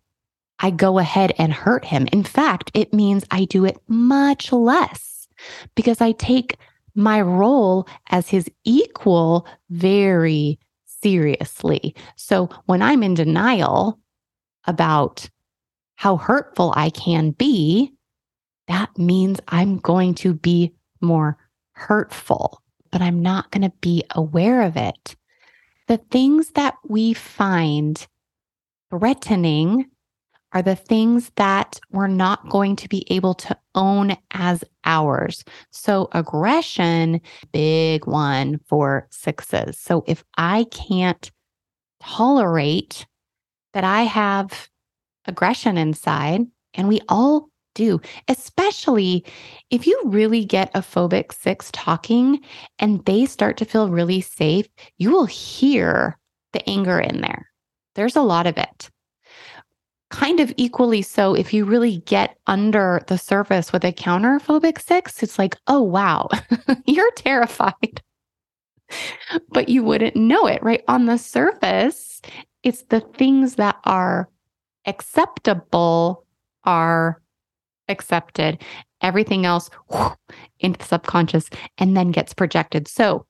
I 0.59 0.69
go 0.69 0.99
ahead 0.99 1.33
and 1.37 1.53
hurt 1.53 1.85
him. 1.85 2.07
In 2.11 2.23
fact, 2.23 2.71
it 2.73 2.93
means 2.93 3.25
I 3.31 3.45
do 3.45 3.65
it 3.65 3.77
much 3.87 4.51
less 4.51 5.14
because 5.75 6.01
I 6.01 6.11
take 6.13 6.57
my 6.95 7.21
role 7.21 7.87
as 8.09 8.29
his 8.29 8.49
equal 8.63 9.47
very 9.69 10.59
seriously. 10.85 11.95
So 12.15 12.49
when 12.65 12.81
I'm 12.81 13.03
in 13.03 13.13
denial 13.13 13.99
about 14.65 15.29
how 15.95 16.17
hurtful 16.17 16.73
I 16.75 16.89
can 16.89 17.31
be, 17.31 17.93
that 18.67 18.97
means 18.97 19.39
I'm 19.47 19.77
going 19.77 20.15
to 20.15 20.33
be 20.33 20.73
more 21.01 21.37
hurtful, 21.73 22.61
but 22.91 23.01
I'm 23.01 23.21
not 23.21 23.51
going 23.51 23.63
to 23.63 23.73
be 23.81 24.03
aware 24.15 24.63
of 24.63 24.77
it. 24.77 25.15
The 25.87 25.97
things 25.97 26.51
that 26.51 26.75
we 26.87 27.13
find 27.13 28.07
threatening 28.89 29.89
are 30.55 30.61
the 30.61 30.75
things 30.75 31.31
that 31.35 31.81
we're 31.91 32.07
not 32.07 32.47
going 32.47 32.77
to 32.77 32.87
be 32.87 33.05
able 33.11 33.33
to 33.33 33.57
own 33.75 34.15
as 34.31 34.63
ours. 34.85 35.43
So, 35.71 36.07
aggression, 36.13 37.19
big 37.51 38.07
one 38.07 38.61
for 38.65 39.05
sixes. 39.11 39.77
So, 39.77 40.05
if 40.07 40.23
I 40.37 40.63
can't 40.71 41.29
tolerate 42.01 43.05
that 43.73 43.83
I 43.83 44.03
have 44.03 44.69
aggression 45.25 45.77
inside, 45.77 46.43
and 46.73 46.87
we 46.87 47.01
all 47.09 47.49
do, 47.73 47.99
especially 48.29 49.25
if 49.69 49.85
you 49.85 50.01
really 50.05 50.45
get 50.45 50.71
a 50.73 50.79
phobic 50.79 51.33
six 51.33 51.69
talking 51.73 52.39
and 52.79 53.03
they 53.03 53.25
start 53.25 53.57
to 53.57 53.65
feel 53.65 53.89
really 53.89 54.21
safe, 54.21 54.69
you 54.97 55.11
will 55.11 55.25
hear 55.25 56.17
the 56.53 56.67
anger 56.69 56.97
in 56.97 57.19
there. 57.19 57.49
There's 57.95 58.15
a 58.15 58.21
lot 58.21 58.47
of 58.47 58.57
it 58.57 58.89
kind 60.11 60.39
of 60.39 60.53
equally 60.57 61.01
so 61.01 61.33
if 61.33 61.53
you 61.53 61.65
really 61.65 61.97
get 62.05 62.37
under 62.47 63.01
the 63.07 63.17
surface 63.17 63.73
with 63.73 63.83
a 63.83 63.91
counterphobic 63.91 64.79
six, 64.81 65.23
it's 65.23 65.39
like, 65.39 65.57
oh, 65.67 65.81
wow, 65.81 66.29
you're 66.85 67.11
terrified. 67.11 68.01
but 69.49 69.69
you 69.69 69.83
wouldn't 69.83 70.15
know 70.15 70.45
it, 70.45 70.61
right? 70.61 70.83
On 70.87 71.05
the 71.05 71.17
surface, 71.17 72.21
it's 72.63 72.83
the 72.83 73.01
things 73.01 73.55
that 73.55 73.77
are 73.83 74.29
acceptable 74.85 76.25
are 76.63 77.21
accepted. 77.89 78.61
Everything 79.01 79.45
else 79.45 79.69
into 80.59 80.79
the 80.79 80.85
subconscious 80.85 81.49
and 81.77 81.95
then 81.95 82.11
gets 82.11 82.33
projected. 82.33 82.87
So, 82.87 83.25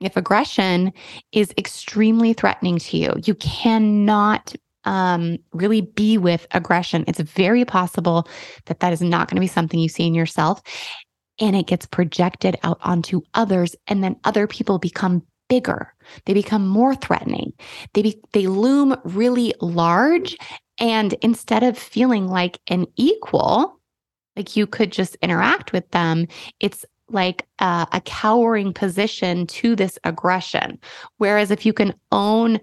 if 0.00 0.16
aggression 0.16 0.92
is 1.30 1.54
extremely 1.56 2.32
threatening 2.32 2.78
to 2.78 2.96
you, 2.96 3.12
you 3.24 3.34
cannot 3.36 4.54
um, 4.84 5.38
really 5.52 5.80
be 5.80 6.18
with 6.18 6.46
aggression, 6.52 7.04
it's 7.06 7.20
very 7.20 7.64
possible 7.64 8.28
that 8.66 8.80
that 8.80 8.92
is 8.92 9.02
not 9.02 9.28
going 9.28 9.36
to 9.36 9.40
be 9.40 9.46
something 9.46 9.80
you 9.80 9.88
see 9.88 10.06
in 10.06 10.14
yourself. 10.14 10.62
And 11.40 11.56
it 11.56 11.66
gets 11.66 11.86
projected 11.86 12.58
out 12.62 12.78
onto 12.82 13.22
others. 13.34 13.74
And 13.86 14.04
then 14.04 14.16
other 14.24 14.46
people 14.46 14.78
become 14.78 15.22
bigger. 15.48 15.92
They 16.26 16.34
become 16.34 16.66
more 16.66 16.94
threatening. 16.94 17.52
They, 17.94 18.02
be, 18.02 18.20
they 18.32 18.46
loom 18.46 18.96
really 19.04 19.54
large. 19.60 20.36
And 20.78 21.14
instead 21.22 21.62
of 21.62 21.76
feeling 21.76 22.28
like 22.28 22.58
an 22.68 22.86
equal, 22.96 23.78
like 24.36 24.56
you 24.56 24.66
could 24.66 24.92
just 24.92 25.16
interact 25.16 25.72
with 25.72 25.90
them, 25.90 26.26
it's 26.60 26.84
like 27.10 27.46
a, 27.58 27.86
a 27.92 28.00
cowering 28.04 28.72
position 28.72 29.46
to 29.46 29.76
this 29.76 29.98
aggression. 30.04 30.78
Whereas 31.18 31.50
if 31.50 31.66
you 31.66 31.72
can 31.72 31.94
own 32.10 32.58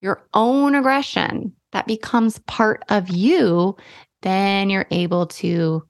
your 0.00 0.24
own 0.34 0.74
aggression 0.74 1.52
that 1.72 1.86
becomes 1.86 2.38
part 2.40 2.82
of 2.88 3.08
you, 3.10 3.76
then 4.22 4.70
you're 4.70 4.86
able 4.90 5.26
to 5.26 5.82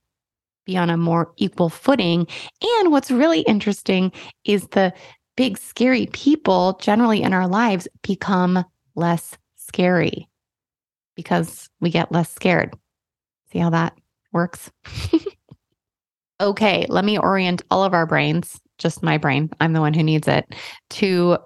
be 0.65 0.77
on 0.77 0.89
a 0.89 0.97
more 0.97 1.33
equal 1.37 1.69
footing. 1.69 2.27
And 2.61 2.91
what's 2.91 3.11
really 3.11 3.41
interesting 3.41 4.11
is 4.45 4.67
the 4.67 4.93
big, 5.35 5.57
scary 5.57 6.07
people 6.07 6.77
generally 6.81 7.21
in 7.21 7.33
our 7.33 7.47
lives 7.47 7.87
become 8.03 8.63
less 8.95 9.37
scary 9.55 10.27
because 11.15 11.69
we 11.79 11.89
get 11.89 12.11
less 12.11 12.29
scared. 12.29 12.73
See 13.51 13.59
how 13.59 13.69
that 13.71 13.97
works? 14.31 14.69
okay, 16.41 16.85
let 16.89 17.05
me 17.05 17.17
orient 17.17 17.63
all 17.71 17.83
of 17.83 17.93
our 17.93 18.05
brains, 18.05 18.59
just 18.77 19.01
my 19.01 19.17
brain, 19.17 19.49
I'm 19.59 19.73
the 19.73 19.81
one 19.81 19.93
who 19.93 20.03
needs 20.03 20.27
it, 20.27 20.53
to 20.91 21.37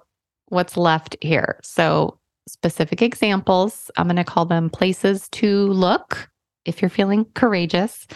what's 0.46 0.76
left 0.76 1.16
here. 1.20 1.60
So 1.62 2.18
specific 2.48 3.02
examples. 3.02 3.90
I'm 3.96 4.06
going 4.06 4.16
to 4.16 4.24
call 4.24 4.44
them 4.44 4.70
places 4.70 5.28
to 5.30 5.68
look 5.68 6.30
if 6.64 6.82
you're 6.82 6.88
feeling 6.88 7.26
courageous. 7.34 8.06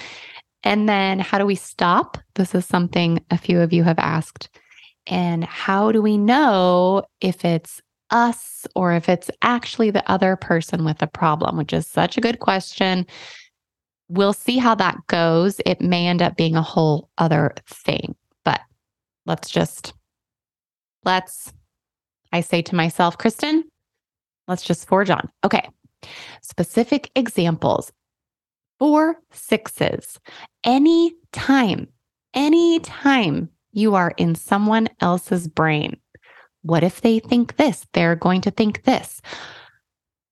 And 0.64 0.88
then 0.88 1.18
how 1.18 1.38
do 1.38 1.46
we 1.46 1.54
stop? 1.54 2.18
This 2.34 2.54
is 2.54 2.66
something 2.66 3.24
a 3.30 3.38
few 3.38 3.60
of 3.60 3.72
you 3.72 3.84
have 3.84 3.98
asked. 3.98 4.48
And 5.06 5.44
how 5.44 5.92
do 5.92 6.02
we 6.02 6.18
know 6.18 7.04
if 7.20 7.44
it's 7.44 7.80
us 8.10 8.66
or 8.74 8.94
if 8.94 9.08
it's 9.08 9.30
actually 9.42 9.90
the 9.90 10.08
other 10.10 10.36
person 10.36 10.84
with 10.84 11.02
a 11.02 11.06
problem, 11.06 11.56
which 11.56 11.72
is 11.72 11.86
such 11.86 12.16
a 12.16 12.20
good 12.20 12.38
question. 12.40 13.06
We'll 14.08 14.32
see 14.32 14.58
how 14.58 14.74
that 14.76 14.96
goes. 15.08 15.60
It 15.66 15.80
may 15.80 16.06
end 16.06 16.22
up 16.22 16.36
being 16.36 16.56
a 16.56 16.62
whole 16.62 17.10
other 17.18 17.54
thing, 17.66 18.14
but 18.44 18.60
let's 19.26 19.50
just, 19.50 19.92
let's, 21.04 21.52
I 22.32 22.40
say 22.40 22.62
to 22.62 22.74
myself, 22.74 23.18
Kristen, 23.18 23.64
Let's 24.48 24.64
just 24.64 24.88
forge 24.88 25.10
on. 25.10 25.28
Okay. 25.44 25.68
Specific 26.42 27.10
examples 27.14 27.92
for 28.78 29.16
sixes. 29.30 30.18
Any 30.64 31.14
time, 31.32 31.88
any 32.34 32.80
time 32.80 33.50
you 33.72 33.94
are 33.94 34.14
in 34.16 34.34
someone 34.34 34.88
else's 35.00 35.46
brain, 35.46 35.98
what 36.62 36.82
if 36.82 37.00
they 37.00 37.18
think 37.18 37.56
this? 37.56 37.86
They're 37.92 38.16
going 38.16 38.40
to 38.42 38.50
think 38.50 38.84
this. 38.84 39.20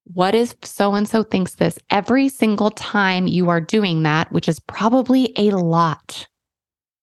What 0.05 0.35
if 0.35 0.55
so 0.63 0.95
and 0.95 1.09
so 1.09 1.23
thinks 1.23 1.57
this? 1.57 1.79
Every 1.91 2.29
single 2.29 2.71
time 2.71 3.27
you 3.27 3.51
are 3.51 3.61
doing 3.61 4.05
that, 4.05 4.31
which 4.33 4.49
is 4.49 4.61
probably 4.61 5.33
a 5.37 5.51
lot, 5.51 6.27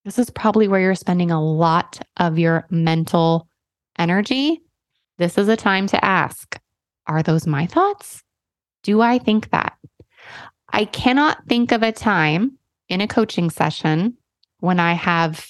this 0.06 0.17
is 0.17 0.30
probably 0.30 0.67
where 0.67 0.80
you're 0.80 0.95
spending 0.95 1.32
a 1.32 1.43
lot 1.43 2.02
of 2.17 2.39
your 2.39 2.65
mental 2.69 3.47
energy. 3.97 4.62
This 5.17 5.38
is 5.38 5.47
a 5.47 5.58
time 5.58 5.88
to 5.88 6.04
ask 6.04 6.60
are 7.07 7.23
those 7.23 7.47
my 7.47 7.65
thoughts? 7.65 8.23
Do 8.83 9.01
I 9.01 9.17
think 9.17 9.49
that? 9.51 9.77
I 10.71 10.85
cannot 10.85 11.45
think 11.47 11.71
of 11.71 11.83
a 11.83 11.91
time 11.91 12.57
in 12.89 13.01
a 13.01 13.07
coaching 13.07 13.49
session 13.49 14.17
when 14.59 14.79
I 14.79 14.93
have 14.93 15.47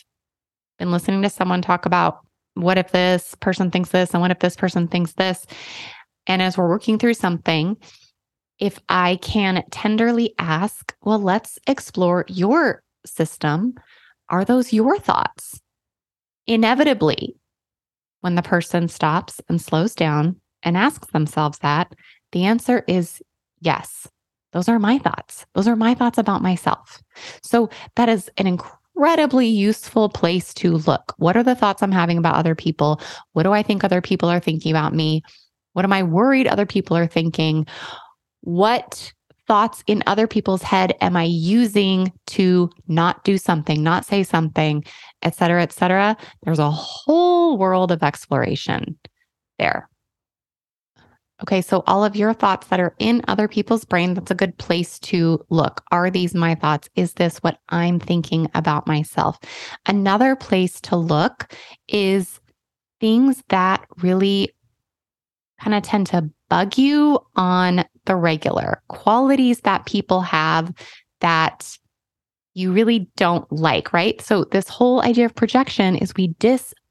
been 0.79 0.91
listening 0.91 1.21
to 1.21 1.29
someone 1.29 1.61
talk 1.61 1.85
about 1.85 2.19
what 2.55 2.77
if 2.77 2.91
this 2.91 3.35
person 3.35 3.71
thinks 3.71 3.89
this 3.89 4.13
and 4.13 4.21
what 4.21 4.31
if 4.31 4.39
this 4.39 4.55
person 4.55 4.87
thinks 4.87 5.13
this. 5.13 5.45
And 6.27 6.41
as 6.41 6.57
we're 6.57 6.69
working 6.69 6.99
through 6.99 7.15
something, 7.15 7.77
if 8.59 8.79
I 8.89 9.17
can 9.17 9.63
tenderly 9.71 10.33
ask, 10.39 10.95
well, 11.03 11.19
let's 11.19 11.57
explore 11.67 12.25
your 12.27 12.83
system. 13.05 13.75
Are 14.29 14.45
those 14.45 14.71
your 14.71 14.97
thoughts? 14.99 15.59
Inevitably, 16.47 17.35
when 18.21 18.35
the 18.35 18.41
person 18.41 18.87
stops 18.87 19.41
and 19.49 19.61
slows 19.61 19.95
down 19.95 20.39
and 20.63 20.77
asks 20.77 21.11
themselves 21.11 21.59
that, 21.59 21.93
the 22.31 22.45
answer 22.45 22.83
is 22.87 23.21
yes. 23.61 24.07
Those 24.51 24.69
are 24.69 24.79
my 24.79 24.99
thoughts. 24.99 25.45
Those 25.55 25.67
are 25.67 25.75
my 25.75 25.93
thoughts 25.93 26.17
about 26.17 26.41
myself. 26.41 27.01
So 27.41 27.69
that 27.95 28.09
is 28.09 28.29
an 28.37 28.47
incredibly 28.47 29.47
useful 29.47 30.09
place 30.09 30.53
to 30.55 30.77
look. 30.77 31.13
What 31.17 31.35
are 31.35 31.43
the 31.43 31.55
thoughts 31.55 31.81
I'm 31.81 31.91
having 31.91 32.17
about 32.17 32.35
other 32.35 32.55
people? 32.55 33.01
What 33.31 33.43
do 33.43 33.51
I 33.51 33.63
think 33.63 33.83
other 33.83 34.01
people 34.01 34.29
are 34.29 34.39
thinking 34.39 34.71
about 34.71 34.93
me? 34.93 35.23
What 35.73 35.85
am 35.85 35.93
I 35.93 36.03
worried 36.03 36.47
other 36.47 36.67
people 36.67 36.95
are 36.95 37.07
thinking? 37.07 37.65
What 38.41 39.11
thoughts 39.47 39.83
in 39.87 40.03
other 40.05 40.27
people's 40.27 40.61
head 40.61 40.95
am 41.01 41.17
I 41.17 41.23
using 41.23 42.13
to 42.27 42.69
not 42.87 43.23
do 43.23 43.37
something, 43.37 43.81
not 43.81 44.05
say 44.05 44.23
something, 44.23 44.85
et 45.23 45.35
cetera, 45.35 45.63
et 45.63 45.73
cetera? 45.73 46.15
There's 46.43 46.59
a 46.59 46.69
whole 46.69 47.57
world 47.57 47.91
of 47.91 48.03
exploration 48.03 48.97
there. 49.57 49.89
Okay, 51.43 51.61
so 51.61 51.83
all 51.87 52.05
of 52.05 52.15
your 52.15 52.33
thoughts 52.33 52.67
that 52.67 52.79
are 52.79 52.95
in 52.99 53.21
other 53.27 53.49
people's 53.49 53.83
brain, 53.83 54.13
that's 54.13 54.31
a 54.31 54.35
good 54.35 54.57
place 54.57 54.97
to 54.99 55.43
look. 55.49 55.83
Are 55.91 56.09
these 56.09 56.33
my 56.33 56.55
thoughts? 56.55 56.89
Is 56.95 57.13
this 57.13 57.39
what 57.39 57.59
I'm 57.67 57.99
thinking 57.99 58.49
about 58.55 58.87
myself? 58.87 59.39
Another 59.85 60.37
place 60.37 60.79
to 60.81 60.95
look 60.95 61.53
is 61.89 62.39
things 63.01 63.43
that 63.49 63.85
really 63.97 64.53
kind 65.59 65.75
of 65.75 65.83
tend 65.83 66.07
to 66.07 66.29
bug 66.49 66.77
you 66.77 67.19
on 67.35 67.83
the 68.05 68.15
regular, 68.15 68.81
qualities 68.87 69.59
that 69.61 69.85
people 69.85 70.21
have 70.21 70.73
that 71.19 71.77
you 72.53 72.71
really 72.71 73.09
don't 73.17 73.51
like, 73.51 73.91
right? 73.91 74.21
So, 74.21 74.45
this 74.45 74.69
whole 74.69 75.01
idea 75.01 75.25
of 75.25 75.35
projection 75.35 75.95
is 75.97 76.13
we 76.15 76.29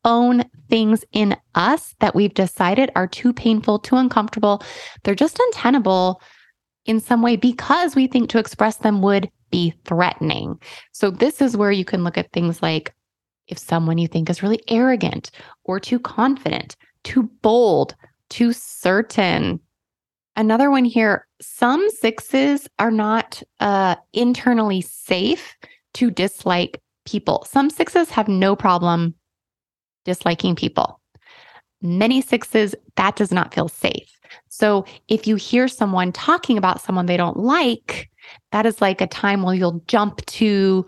disown 0.04 0.44
things 0.68 1.04
in 1.12 1.36
us 1.54 1.94
that 2.00 2.14
we've 2.14 2.34
decided 2.34 2.90
are 2.96 3.06
too 3.06 3.32
painful, 3.32 3.78
too 3.78 3.96
uncomfortable. 3.96 4.62
They're 5.02 5.14
just 5.14 5.38
untenable 5.38 6.20
in 6.84 7.00
some 7.00 7.22
way 7.22 7.36
because 7.36 7.94
we 7.94 8.06
think 8.06 8.28
to 8.30 8.38
express 8.38 8.76
them 8.76 9.02
would 9.02 9.30
be 9.50 9.74
threatening. 9.84 10.58
So, 10.92 11.10
this 11.10 11.40
is 11.40 11.56
where 11.56 11.72
you 11.72 11.84
can 11.84 12.04
look 12.04 12.18
at 12.18 12.32
things 12.32 12.62
like 12.62 12.94
if 13.48 13.58
someone 13.58 13.98
you 13.98 14.08
think 14.08 14.30
is 14.30 14.42
really 14.42 14.62
arrogant 14.68 15.30
or 15.64 15.78
too 15.78 15.98
confident, 15.98 16.76
too 17.04 17.24
bold, 17.42 17.94
too 18.30 18.52
certain. 18.52 19.60
Another 20.36 20.70
one 20.70 20.86
here 20.86 21.26
some 21.42 21.90
sixes 21.90 22.68
are 22.78 22.90
not 22.90 23.42
uh, 23.60 23.96
internally 24.12 24.80
safe 24.80 25.54
to 25.94 26.10
dislike 26.10 26.80
people. 27.04 27.46
Some 27.50 27.68
sixes 27.68 28.08
have 28.10 28.28
no 28.28 28.56
problem 28.56 29.14
disliking 30.04 30.56
people. 30.56 31.00
Many 31.80 32.22
sixes, 32.22 32.74
that 32.96 33.16
does 33.16 33.32
not 33.32 33.52
feel 33.52 33.68
safe. 33.68 34.18
So 34.48 34.86
if 35.08 35.26
you 35.26 35.36
hear 35.36 35.68
someone 35.68 36.12
talking 36.12 36.56
about 36.56 36.80
someone 36.80 37.06
they 37.06 37.16
don't 37.16 37.38
like, 37.38 38.08
that 38.52 38.66
is 38.66 38.80
like 38.80 39.00
a 39.00 39.06
time 39.06 39.42
where 39.42 39.54
you'll 39.54 39.82
jump 39.86 40.24
to 40.26 40.86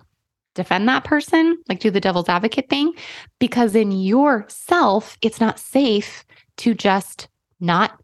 defend 0.54 0.88
that 0.88 1.04
person, 1.04 1.58
like 1.68 1.80
do 1.80 1.90
the 1.90 2.00
devil's 2.00 2.28
advocate 2.28 2.68
thing, 2.68 2.92
because 3.40 3.74
in 3.74 3.90
yourself, 3.90 5.16
it's 5.20 5.40
not 5.40 5.58
safe 5.58 6.24
to 6.58 6.74
just 6.74 7.28
not 7.60 8.00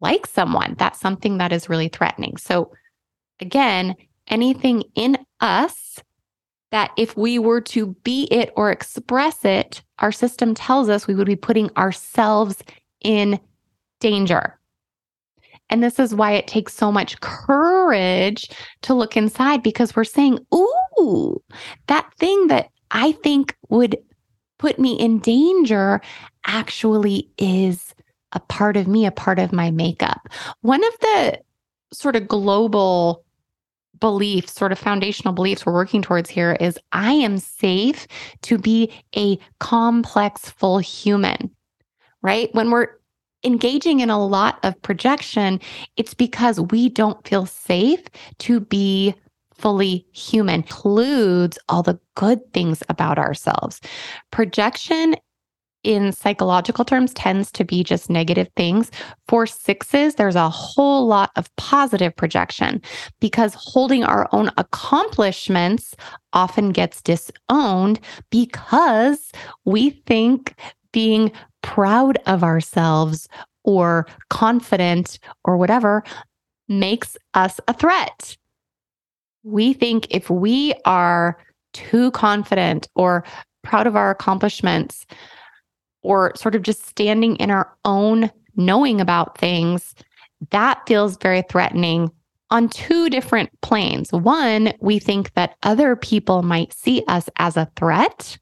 like 0.00 0.26
someone. 0.26 0.74
That's 0.78 1.00
something 1.00 1.38
that 1.38 1.52
is 1.52 1.70
really 1.70 1.88
threatening. 1.88 2.36
So, 2.36 2.70
again, 3.40 3.94
anything 4.28 4.84
in 4.94 5.16
us 5.40 5.98
that 6.70 6.90
if 6.96 7.16
we 7.16 7.38
were 7.38 7.60
to 7.60 7.94
be 8.02 8.24
it 8.30 8.52
or 8.56 8.70
express 8.70 9.44
it, 9.44 9.82
our 9.98 10.12
system 10.12 10.54
tells 10.54 10.88
us 10.88 11.06
we 11.06 11.14
would 11.14 11.26
be 11.26 11.36
putting 11.36 11.70
ourselves 11.76 12.62
in 13.00 13.38
danger. 14.00 14.58
And 15.68 15.82
this 15.82 15.98
is 15.98 16.14
why 16.14 16.32
it 16.32 16.46
takes 16.46 16.74
so 16.74 16.92
much 16.92 17.20
courage 17.20 18.48
to 18.82 18.94
look 18.94 19.16
inside 19.16 19.62
because 19.62 19.96
we're 19.96 20.04
saying, 20.04 20.38
Ooh, 20.54 21.42
that 21.88 22.08
thing 22.18 22.46
that 22.48 22.70
I 22.90 23.12
think 23.12 23.56
would 23.68 23.96
put 24.58 24.78
me 24.78 24.94
in 24.94 25.18
danger 25.18 26.00
actually 26.46 27.28
is 27.36 27.94
a 28.32 28.40
part 28.40 28.76
of 28.76 28.86
me, 28.86 29.06
a 29.06 29.10
part 29.10 29.38
of 29.38 29.52
my 29.52 29.70
makeup. 29.70 30.28
One 30.60 30.84
of 30.84 30.98
the 31.00 31.40
sort 31.92 32.16
of 32.16 32.28
global 32.28 33.24
beliefs, 34.00 34.54
sort 34.54 34.72
of 34.72 34.78
foundational 34.78 35.34
beliefs 35.34 35.64
we're 35.64 35.72
working 35.72 36.02
towards 36.02 36.30
here 36.30 36.56
is 36.60 36.78
I 36.92 37.12
am 37.12 37.38
safe 37.38 38.06
to 38.42 38.58
be 38.58 38.92
a 39.16 39.38
complex, 39.60 40.50
full 40.50 40.78
human, 40.78 41.50
right? 42.22 42.54
When 42.54 42.70
we're 42.70 42.88
engaging 43.44 44.00
in 44.00 44.10
a 44.10 44.24
lot 44.24 44.58
of 44.62 44.80
projection, 44.82 45.60
it's 45.96 46.14
because 46.14 46.60
we 46.60 46.88
don't 46.88 47.26
feel 47.26 47.46
safe 47.46 48.02
to 48.40 48.60
be 48.60 49.14
fully 49.58 50.06
human 50.12 50.56
includes 50.56 51.58
all 51.68 51.82
the 51.82 51.98
good 52.14 52.40
things 52.52 52.82
about 52.88 53.18
ourselves. 53.18 53.80
Projection 54.30 55.16
in 55.86 56.10
psychological 56.10 56.84
terms 56.84 57.14
tends 57.14 57.52
to 57.52 57.64
be 57.64 57.84
just 57.84 58.10
negative 58.10 58.48
things. 58.56 58.90
For 59.28 59.46
sixes, 59.46 60.16
there's 60.16 60.34
a 60.34 60.50
whole 60.50 61.06
lot 61.06 61.30
of 61.36 61.54
positive 61.56 62.14
projection 62.14 62.82
because 63.20 63.54
holding 63.54 64.02
our 64.02 64.28
own 64.32 64.50
accomplishments 64.58 65.94
often 66.32 66.70
gets 66.70 67.00
disowned 67.00 68.00
because 68.30 69.30
we 69.64 69.90
think 69.90 70.56
being 70.92 71.30
proud 71.62 72.18
of 72.26 72.42
ourselves 72.42 73.28
or 73.62 74.06
confident 74.28 75.20
or 75.44 75.56
whatever 75.56 76.02
makes 76.68 77.16
us 77.34 77.60
a 77.68 77.72
threat. 77.72 78.36
We 79.44 79.72
think 79.72 80.08
if 80.10 80.28
we 80.28 80.74
are 80.84 81.38
too 81.72 82.10
confident 82.10 82.88
or 82.96 83.22
proud 83.62 83.86
of 83.86 83.94
our 83.94 84.10
accomplishments, 84.10 85.06
or 86.06 86.32
sort 86.36 86.54
of 86.54 86.62
just 86.62 86.86
standing 86.86 87.36
in 87.36 87.50
our 87.50 87.70
own 87.84 88.30
knowing 88.54 89.00
about 89.00 89.36
things, 89.38 89.94
that 90.50 90.80
feels 90.86 91.16
very 91.16 91.42
threatening 91.42 92.10
on 92.50 92.68
two 92.68 93.10
different 93.10 93.50
planes. 93.60 94.12
One, 94.12 94.72
we 94.80 94.98
think 94.98 95.34
that 95.34 95.56
other 95.64 95.96
people 95.96 96.42
might 96.42 96.72
see 96.72 97.02
us 97.08 97.28
as 97.36 97.56
a 97.56 97.70
threat, 97.76 98.38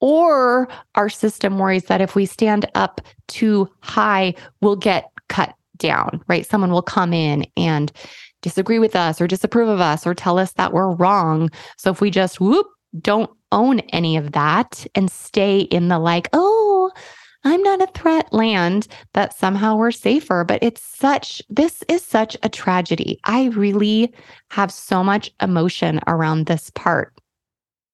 or 0.00 0.68
our 0.94 1.08
system 1.08 1.58
worries 1.58 1.86
that 1.86 2.00
if 2.00 2.14
we 2.14 2.26
stand 2.26 2.70
up 2.74 3.00
too 3.26 3.68
high, 3.80 4.34
we'll 4.60 4.76
get 4.76 5.10
cut 5.28 5.54
down, 5.78 6.22
right? 6.28 6.46
Someone 6.46 6.70
will 6.70 6.82
come 6.82 7.12
in 7.12 7.46
and 7.56 7.90
disagree 8.42 8.78
with 8.78 8.94
us 8.94 9.20
or 9.20 9.26
disapprove 9.26 9.68
of 9.68 9.80
us 9.80 10.06
or 10.06 10.14
tell 10.14 10.38
us 10.38 10.52
that 10.52 10.72
we're 10.72 10.94
wrong. 10.94 11.50
So 11.78 11.90
if 11.90 12.00
we 12.00 12.10
just 12.10 12.40
whoop, 12.40 12.66
don't 13.00 13.30
own 13.52 13.80
any 13.90 14.16
of 14.16 14.32
that 14.32 14.86
and 14.94 15.10
stay 15.10 15.60
in 15.60 15.88
the 15.88 15.98
like, 15.98 16.28
oh, 16.32 16.90
I'm 17.44 17.62
not 17.62 17.80
a 17.80 17.92
threat 17.92 18.32
land 18.32 18.88
that 19.14 19.32
somehow 19.32 19.76
we're 19.76 19.92
safer. 19.92 20.44
But 20.44 20.62
it's 20.62 20.82
such, 20.82 21.40
this 21.48 21.84
is 21.88 22.02
such 22.02 22.36
a 22.42 22.48
tragedy. 22.48 23.20
I 23.24 23.46
really 23.48 24.12
have 24.50 24.72
so 24.72 25.04
much 25.04 25.30
emotion 25.40 26.00
around 26.06 26.46
this 26.46 26.70
part. 26.70 27.12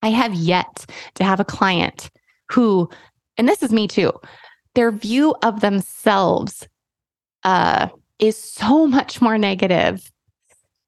I 0.02 0.08
have 0.08 0.34
yet 0.34 0.86
to 1.14 1.24
have 1.24 1.38
a 1.38 1.44
client 1.44 2.10
who, 2.50 2.88
and 3.36 3.48
this 3.48 3.62
is 3.62 3.72
me 3.72 3.86
too, 3.86 4.12
their 4.74 4.90
view 4.90 5.34
of 5.42 5.60
themselves 5.60 6.66
uh, 7.44 7.88
is 8.18 8.36
so 8.36 8.86
much 8.86 9.20
more 9.20 9.36
negative 9.36 10.10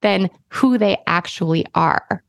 than 0.01 0.31
who 0.49 0.79
they 0.79 0.97
actually 1.07 1.67
are 1.75 2.23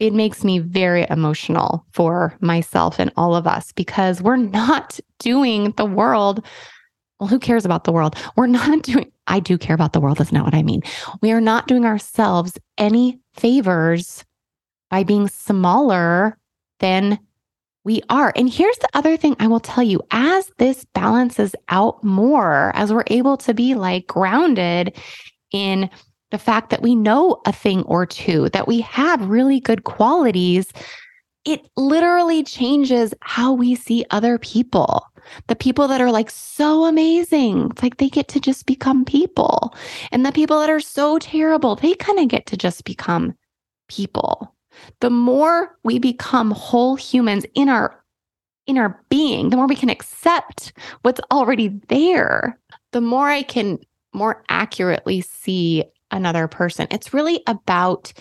it 0.00 0.14
makes 0.14 0.42
me 0.42 0.58
very 0.58 1.06
emotional 1.10 1.84
for 1.92 2.34
myself 2.40 2.98
and 2.98 3.12
all 3.16 3.36
of 3.36 3.46
us 3.46 3.70
because 3.72 4.22
we're 4.22 4.36
not 4.36 4.98
doing 5.18 5.72
the 5.76 5.84
world. 5.84 6.44
Well, 7.20 7.28
who 7.28 7.38
cares 7.38 7.66
about 7.66 7.84
the 7.84 7.92
world? 7.92 8.16
We're 8.34 8.46
not 8.48 8.82
doing, 8.82 9.12
I 9.26 9.38
do 9.38 9.58
care 9.58 9.74
about 9.74 9.92
the 9.92 10.00
world. 10.00 10.16
That's 10.16 10.32
not 10.32 10.44
what 10.44 10.54
I 10.54 10.62
mean. 10.62 10.82
We 11.20 11.30
are 11.32 11.40
not 11.40 11.68
doing 11.68 11.84
ourselves 11.84 12.58
any 12.78 13.20
favors 13.34 14.24
by 14.88 15.04
being 15.04 15.28
smaller 15.28 16.36
than 16.80 17.18
we 17.84 18.00
are. 18.08 18.32
And 18.34 18.48
here's 18.48 18.78
the 18.78 18.88
other 18.94 19.16
thing 19.16 19.36
I 19.38 19.46
will 19.46 19.60
tell 19.60 19.84
you 19.84 20.02
as 20.10 20.50
this 20.56 20.84
balances 20.94 21.54
out 21.68 22.02
more, 22.02 22.72
as 22.74 22.92
we're 22.92 23.04
able 23.08 23.36
to 23.38 23.54
be 23.54 23.74
like 23.74 24.06
grounded 24.06 24.96
in 25.52 25.90
the 26.30 26.38
fact 26.38 26.70
that 26.70 26.82
we 26.82 26.94
know 26.94 27.40
a 27.46 27.52
thing 27.52 27.82
or 27.82 28.06
two, 28.06 28.48
that 28.50 28.68
we 28.68 28.80
have 28.80 29.28
really 29.28 29.60
good 29.60 29.84
qualities, 29.84 30.72
it 31.44 31.68
literally 31.76 32.42
changes 32.42 33.14
how 33.22 33.52
we 33.52 33.74
see 33.74 34.04
other 34.10 34.38
people. 34.38 35.06
The 35.46 35.56
people 35.56 35.88
that 35.88 36.00
are 36.00 36.10
like 36.10 36.30
so 36.30 36.84
amazing, 36.84 37.70
it's 37.70 37.82
like 37.82 37.96
they 37.96 38.08
get 38.08 38.28
to 38.28 38.40
just 38.40 38.66
become 38.66 39.04
people. 39.04 39.74
And 40.12 40.24
the 40.24 40.32
people 40.32 40.60
that 40.60 40.70
are 40.70 40.80
so 40.80 41.18
terrible, 41.18 41.76
they 41.76 41.94
kind 41.94 42.18
of 42.18 42.28
get 42.28 42.46
to 42.46 42.56
just 42.56 42.84
become 42.84 43.34
people. 43.88 44.54
The 45.00 45.10
more 45.10 45.76
we 45.82 45.98
become 45.98 46.50
whole 46.52 46.96
humans 46.96 47.44
in 47.54 47.68
our 47.68 47.96
in 48.66 48.78
our 48.78 49.02
being, 49.08 49.50
the 49.50 49.56
more 49.56 49.66
we 49.66 49.74
can 49.74 49.90
accept 49.90 50.72
what's 51.02 51.20
already 51.32 51.68
there, 51.88 52.58
the 52.92 53.00
more 53.00 53.28
I 53.28 53.42
can 53.42 53.78
more 54.12 54.44
accurately 54.48 55.22
see 55.22 55.84
another 56.10 56.48
person. 56.48 56.86
It's 56.90 57.14
really 57.14 57.42
about 57.46 58.12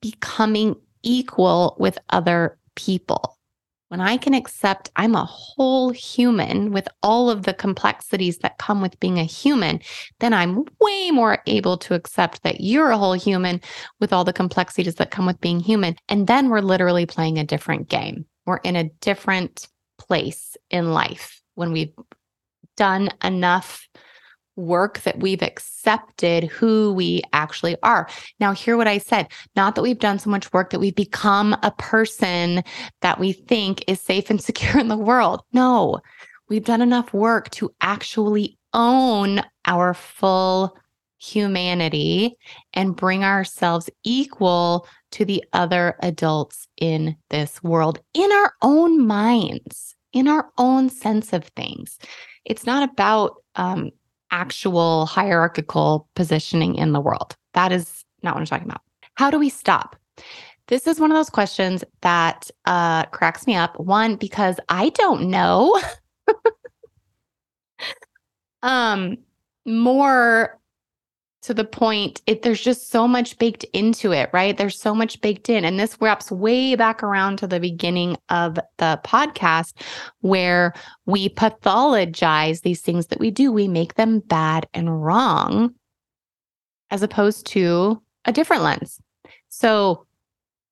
becoming 0.00 0.76
equal 1.02 1.76
with 1.78 1.98
other 2.10 2.58
people. 2.74 3.38
when 3.94 4.00
I 4.00 4.16
can 4.16 4.34
accept 4.34 4.90
I'm 4.96 5.14
a 5.14 5.24
whole 5.24 5.90
human 5.90 6.72
with 6.72 6.88
all 7.04 7.30
of 7.30 7.44
the 7.44 7.54
complexities 7.54 8.38
that 8.38 8.58
come 8.58 8.80
with 8.80 8.98
being 8.98 9.20
a 9.20 9.24
human, 9.24 9.80
then 10.18 10.34
I'm 10.34 10.64
way 10.80 11.12
more 11.12 11.38
able 11.46 11.78
to 11.78 11.94
accept 11.94 12.42
that 12.42 12.60
you're 12.60 12.90
a 12.90 12.98
whole 12.98 13.12
human 13.12 13.60
with 14.00 14.12
all 14.12 14.24
the 14.24 14.32
complexities 14.32 14.96
that 14.96 15.12
come 15.12 15.26
with 15.26 15.40
being 15.40 15.60
human. 15.60 15.94
And 16.08 16.26
then 16.26 16.48
we're 16.48 16.60
literally 16.60 17.06
playing 17.06 17.38
a 17.38 17.44
different 17.44 17.88
game. 17.88 18.26
We're 18.46 18.56
in 18.56 18.74
a 18.74 18.90
different 19.00 19.68
place 19.96 20.56
in 20.70 20.92
life 20.92 21.40
when 21.54 21.70
we've 21.70 21.94
done 22.76 23.10
enough 23.22 23.86
work 24.56 25.00
that 25.02 25.18
we've 25.20 25.42
accepted 25.42 26.44
who 26.44 26.92
we 26.92 27.22
actually 27.32 27.76
are. 27.82 28.08
Now, 28.40 28.52
hear 28.52 28.76
what 28.76 28.88
I 28.88 28.98
said. 28.98 29.28
Not 29.56 29.74
that 29.74 29.82
we've 29.82 29.98
done 29.98 30.18
so 30.18 30.30
much 30.30 30.52
work 30.52 30.70
that 30.70 30.80
we've 30.80 30.94
become 30.94 31.56
a 31.62 31.72
person 31.72 32.62
that 33.00 33.18
we 33.18 33.32
think 33.32 33.84
is 33.88 34.00
safe 34.00 34.30
and 34.30 34.40
secure 34.42 34.78
in 34.78 34.88
the 34.88 34.96
world. 34.96 35.42
No, 35.52 36.00
we've 36.48 36.64
done 36.64 36.82
enough 36.82 37.12
work 37.12 37.50
to 37.50 37.74
actually 37.80 38.58
own 38.72 39.42
our 39.66 39.94
full 39.94 40.76
humanity 41.18 42.36
and 42.74 42.96
bring 42.96 43.24
ourselves 43.24 43.88
equal 44.02 44.86
to 45.12 45.24
the 45.24 45.42
other 45.52 45.96
adults 46.00 46.68
in 46.76 47.16
this 47.30 47.62
world 47.62 47.98
in 48.12 48.30
our 48.30 48.52
own 48.62 49.06
minds, 49.06 49.94
in 50.12 50.28
our 50.28 50.50
own 50.58 50.90
sense 50.90 51.32
of 51.32 51.44
things. 51.56 51.98
It's 52.44 52.66
not 52.66 52.88
about 52.90 53.36
um, 53.54 53.90
actual 54.34 55.06
hierarchical 55.06 56.08
positioning 56.16 56.74
in 56.74 56.92
the 56.92 57.00
world. 57.00 57.36
That 57.54 57.70
is 57.70 58.04
not 58.24 58.34
what 58.34 58.40
I'm 58.40 58.46
talking 58.46 58.68
about. 58.68 58.80
How 59.14 59.30
do 59.30 59.38
we 59.38 59.48
stop? 59.48 59.94
This 60.66 60.88
is 60.88 60.98
one 60.98 61.12
of 61.12 61.16
those 61.16 61.30
questions 61.30 61.84
that 62.00 62.50
uh, 62.64 63.04
cracks 63.06 63.46
me 63.46 63.54
up. 63.54 63.78
One, 63.78 64.16
because 64.16 64.58
I 64.68 64.88
don't 64.90 65.30
know. 65.30 65.80
um, 68.62 69.18
more 69.64 70.58
to 71.44 71.52
the 71.52 71.64
point 71.64 72.22
it 72.26 72.40
there's 72.40 72.62
just 72.62 72.90
so 72.90 73.06
much 73.06 73.38
baked 73.38 73.64
into 73.74 74.12
it 74.12 74.30
right? 74.32 74.56
There's 74.56 74.80
so 74.80 74.94
much 74.94 75.20
baked 75.20 75.50
in. 75.50 75.64
And 75.64 75.78
this 75.78 75.96
wraps 76.00 76.30
way 76.30 76.74
back 76.74 77.02
around 77.02 77.38
to 77.38 77.46
the 77.46 77.60
beginning 77.60 78.16
of 78.30 78.58
the 78.78 78.98
podcast 79.04 79.74
where 80.20 80.72
we 81.04 81.28
pathologize 81.28 82.62
these 82.62 82.80
things 82.80 83.08
that 83.08 83.20
we 83.20 83.30
do. 83.30 83.52
We 83.52 83.68
make 83.68 83.94
them 83.94 84.20
bad 84.20 84.66
and 84.72 85.04
wrong 85.04 85.74
as 86.90 87.02
opposed 87.02 87.46
to 87.48 88.02
a 88.24 88.32
different 88.32 88.62
lens. 88.62 88.98
So 89.50 90.06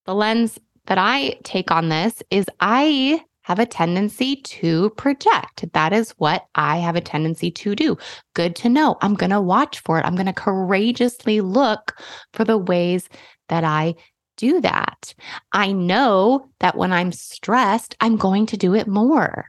the 0.06 0.14
lens 0.14 0.58
that 0.86 0.98
i 0.98 1.36
take 1.44 1.70
on 1.70 1.90
this 1.90 2.22
is 2.30 2.46
i 2.60 3.22
have 3.42 3.58
a 3.58 3.66
tendency 3.66 4.36
to 4.36 4.90
project. 4.90 5.64
That 5.72 5.92
is 5.92 6.10
what 6.18 6.46
I 6.54 6.78
have 6.78 6.96
a 6.96 7.00
tendency 7.00 7.50
to 7.50 7.74
do. 7.74 7.96
Good 8.34 8.56
to 8.56 8.68
know. 8.68 8.96
I'm 9.00 9.14
going 9.14 9.30
to 9.30 9.40
watch 9.40 9.80
for 9.80 9.98
it. 9.98 10.04
I'm 10.04 10.14
going 10.14 10.26
to 10.26 10.32
courageously 10.32 11.40
look 11.40 11.96
for 12.32 12.44
the 12.44 12.58
ways 12.58 13.08
that 13.48 13.64
I 13.64 13.94
do 14.36 14.60
that. 14.60 15.14
I 15.52 15.72
know 15.72 16.48
that 16.60 16.76
when 16.76 16.92
I'm 16.92 17.12
stressed, 17.12 17.94
I'm 18.00 18.16
going 18.16 18.46
to 18.46 18.56
do 18.56 18.74
it 18.74 18.88
more. 18.88 19.46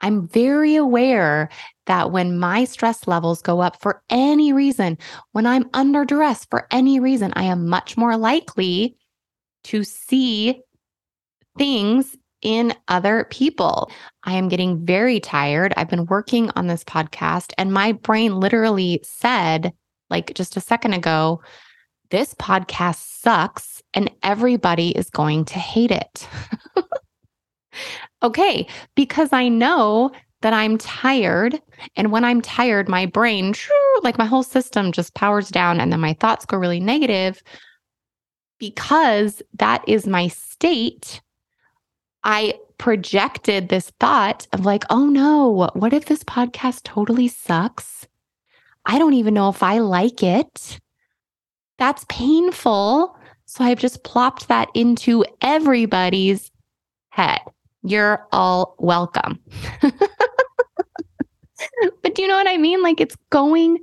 I'm 0.00 0.28
very 0.28 0.76
aware 0.76 1.48
that 1.86 2.10
when 2.10 2.38
my 2.38 2.64
stress 2.64 3.06
levels 3.06 3.40
go 3.40 3.60
up 3.60 3.80
for 3.80 4.02
any 4.10 4.52
reason, 4.52 4.98
when 5.32 5.46
I'm 5.46 5.68
under 5.72 6.04
duress 6.04 6.46
for 6.50 6.66
any 6.70 7.00
reason, 7.00 7.32
I 7.36 7.44
am 7.44 7.68
much 7.68 7.96
more 7.96 8.16
likely 8.16 8.96
to 9.64 9.82
see 9.84 10.60
things 11.56 12.16
in 12.44 12.72
other 12.86 13.26
people. 13.30 13.90
I 14.22 14.34
am 14.34 14.48
getting 14.48 14.84
very 14.86 15.18
tired. 15.18 15.74
I've 15.76 15.88
been 15.88 16.06
working 16.06 16.50
on 16.54 16.68
this 16.68 16.84
podcast, 16.84 17.52
and 17.58 17.72
my 17.72 17.92
brain 17.92 18.38
literally 18.38 19.00
said, 19.02 19.72
like 20.10 20.32
just 20.34 20.56
a 20.56 20.60
second 20.60 20.92
ago, 20.92 21.42
this 22.10 22.34
podcast 22.34 23.20
sucks 23.22 23.82
and 23.94 24.10
everybody 24.22 24.90
is 24.90 25.10
going 25.10 25.44
to 25.46 25.58
hate 25.58 25.90
it. 25.90 26.28
okay, 28.22 28.66
because 28.94 29.32
I 29.32 29.48
know 29.48 30.12
that 30.42 30.52
I'm 30.52 30.76
tired. 30.76 31.60
And 31.96 32.12
when 32.12 32.22
I'm 32.22 32.42
tired, 32.42 32.88
my 32.88 33.06
brain, 33.06 33.54
like 34.02 34.18
my 34.18 34.26
whole 34.26 34.42
system 34.42 34.92
just 34.92 35.14
powers 35.14 35.48
down, 35.48 35.80
and 35.80 35.90
then 35.90 36.00
my 36.00 36.12
thoughts 36.12 36.44
go 36.44 36.58
really 36.58 36.80
negative 36.80 37.42
because 38.58 39.42
that 39.54 39.82
is 39.88 40.06
my 40.06 40.28
state 40.28 41.22
I 42.24 42.54
projected 42.78 43.68
this 43.68 43.90
thought 44.00 44.46
of 44.52 44.64
like, 44.64 44.84
oh 44.90 45.06
no, 45.06 45.70
what 45.74 45.92
if 45.92 46.06
this 46.06 46.24
podcast 46.24 46.82
totally 46.82 47.28
sucks? 47.28 48.06
I 48.86 48.98
don't 48.98 49.14
even 49.14 49.34
know 49.34 49.48
if 49.48 49.62
I 49.62 49.78
like 49.78 50.22
it. 50.22 50.80
That's 51.78 52.04
painful. 52.08 53.16
So 53.46 53.64
I've 53.64 53.78
just 53.78 54.04
plopped 54.04 54.48
that 54.48 54.68
into 54.74 55.24
everybody's 55.40 56.50
head. 57.10 57.40
You're 57.82 58.26
all 58.32 58.74
welcome. 58.78 59.38
but 59.80 60.00
do 62.14 62.22
you 62.22 62.28
know 62.28 62.36
what 62.36 62.48
I 62.48 62.56
mean? 62.56 62.82
Like 62.82 63.00
it's 63.00 63.16
going 63.30 63.78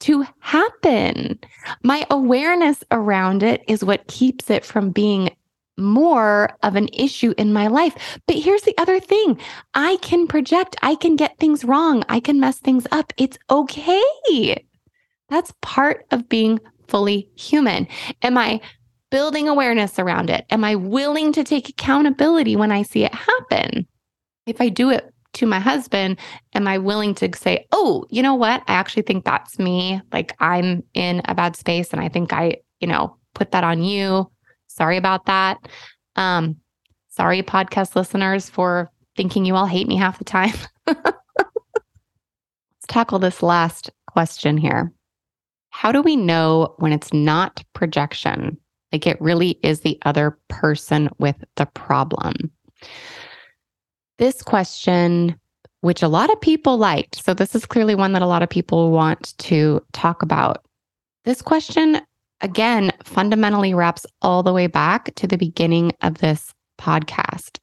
to 0.00 0.26
happen. 0.40 1.38
My 1.82 2.06
awareness 2.10 2.84
around 2.90 3.42
it 3.42 3.64
is 3.66 3.82
what 3.82 4.06
keeps 4.08 4.50
it 4.50 4.64
from 4.64 4.90
being 4.90 5.30
more 5.76 6.50
of 6.62 6.76
an 6.76 6.88
issue 6.92 7.34
in 7.36 7.52
my 7.52 7.66
life. 7.66 7.94
But 8.26 8.36
here's 8.36 8.62
the 8.62 8.76
other 8.78 9.00
thing 9.00 9.38
I 9.74 9.96
can 10.02 10.26
project, 10.26 10.76
I 10.82 10.94
can 10.94 11.16
get 11.16 11.38
things 11.38 11.64
wrong, 11.64 12.04
I 12.08 12.20
can 12.20 12.40
mess 12.40 12.58
things 12.58 12.86
up. 12.92 13.12
It's 13.16 13.38
okay. 13.50 14.64
That's 15.28 15.52
part 15.60 16.06
of 16.10 16.28
being 16.28 16.60
fully 16.88 17.28
human. 17.36 17.88
Am 18.22 18.38
I 18.38 18.60
building 19.10 19.48
awareness 19.48 19.98
around 19.98 20.30
it? 20.30 20.46
Am 20.50 20.64
I 20.64 20.74
willing 20.74 21.32
to 21.32 21.44
take 21.44 21.68
accountability 21.68 22.56
when 22.56 22.72
I 22.72 22.82
see 22.82 23.04
it 23.04 23.14
happen? 23.14 23.86
If 24.46 24.60
I 24.60 24.68
do 24.68 24.90
it 24.90 25.12
to 25.34 25.46
my 25.46 25.58
husband, 25.58 26.18
am 26.54 26.66
I 26.66 26.78
willing 26.78 27.14
to 27.16 27.30
say, 27.36 27.66
oh, 27.72 28.06
you 28.10 28.22
know 28.22 28.34
what? 28.34 28.62
I 28.68 28.74
actually 28.74 29.02
think 29.02 29.24
that's 29.24 29.58
me. 29.58 30.00
Like 30.12 30.34
I'm 30.38 30.82
in 30.94 31.22
a 31.26 31.34
bad 31.34 31.56
space 31.56 31.92
and 31.92 32.00
I 32.00 32.08
think 32.08 32.32
I, 32.32 32.56
you 32.80 32.88
know, 32.88 33.16
put 33.34 33.50
that 33.50 33.64
on 33.64 33.82
you. 33.82 34.30
Sorry 34.76 34.96
about 34.96 35.24
that. 35.26 35.58
Um, 36.16 36.56
sorry, 37.08 37.42
podcast 37.42 37.96
listeners, 37.96 38.50
for 38.50 38.90
thinking 39.16 39.44
you 39.44 39.54
all 39.54 39.66
hate 39.66 39.88
me 39.88 39.96
half 39.96 40.18
the 40.18 40.24
time. 40.24 40.52
Let's 40.86 41.16
tackle 42.86 43.18
this 43.18 43.42
last 43.42 43.90
question 44.06 44.58
here. 44.58 44.92
How 45.70 45.92
do 45.92 46.02
we 46.02 46.16
know 46.16 46.74
when 46.78 46.92
it's 46.92 47.12
not 47.12 47.64
projection? 47.72 48.58
Like 48.92 49.06
it 49.06 49.20
really 49.20 49.58
is 49.62 49.80
the 49.80 49.98
other 50.04 50.38
person 50.48 51.08
with 51.18 51.36
the 51.56 51.66
problem. 51.66 52.34
This 54.18 54.42
question, 54.42 55.38
which 55.80 56.02
a 56.02 56.08
lot 56.08 56.30
of 56.30 56.40
people 56.40 56.78
liked, 56.78 57.22
so 57.24 57.34
this 57.34 57.54
is 57.54 57.66
clearly 57.66 57.94
one 57.94 58.12
that 58.12 58.22
a 58.22 58.26
lot 58.26 58.42
of 58.42 58.48
people 58.48 58.90
want 58.90 59.36
to 59.38 59.82
talk 59.92 60.22
about. 60.22 60.64
This 61.24 61.42
question 61.42 62.00
again, 62.40 62.92
fundamentally 63.04 63.74
wraps 63.74 64.06
all 64.22 64.42
the 64.42 64.52
way 64.52 64.66
back 64.66 65.14
to 65.16 65.26
the 65.26 65.38
beginning 65.38 65.92
of 66.02 66.18
this 66.18 66.54
podcast. 66.78 67.58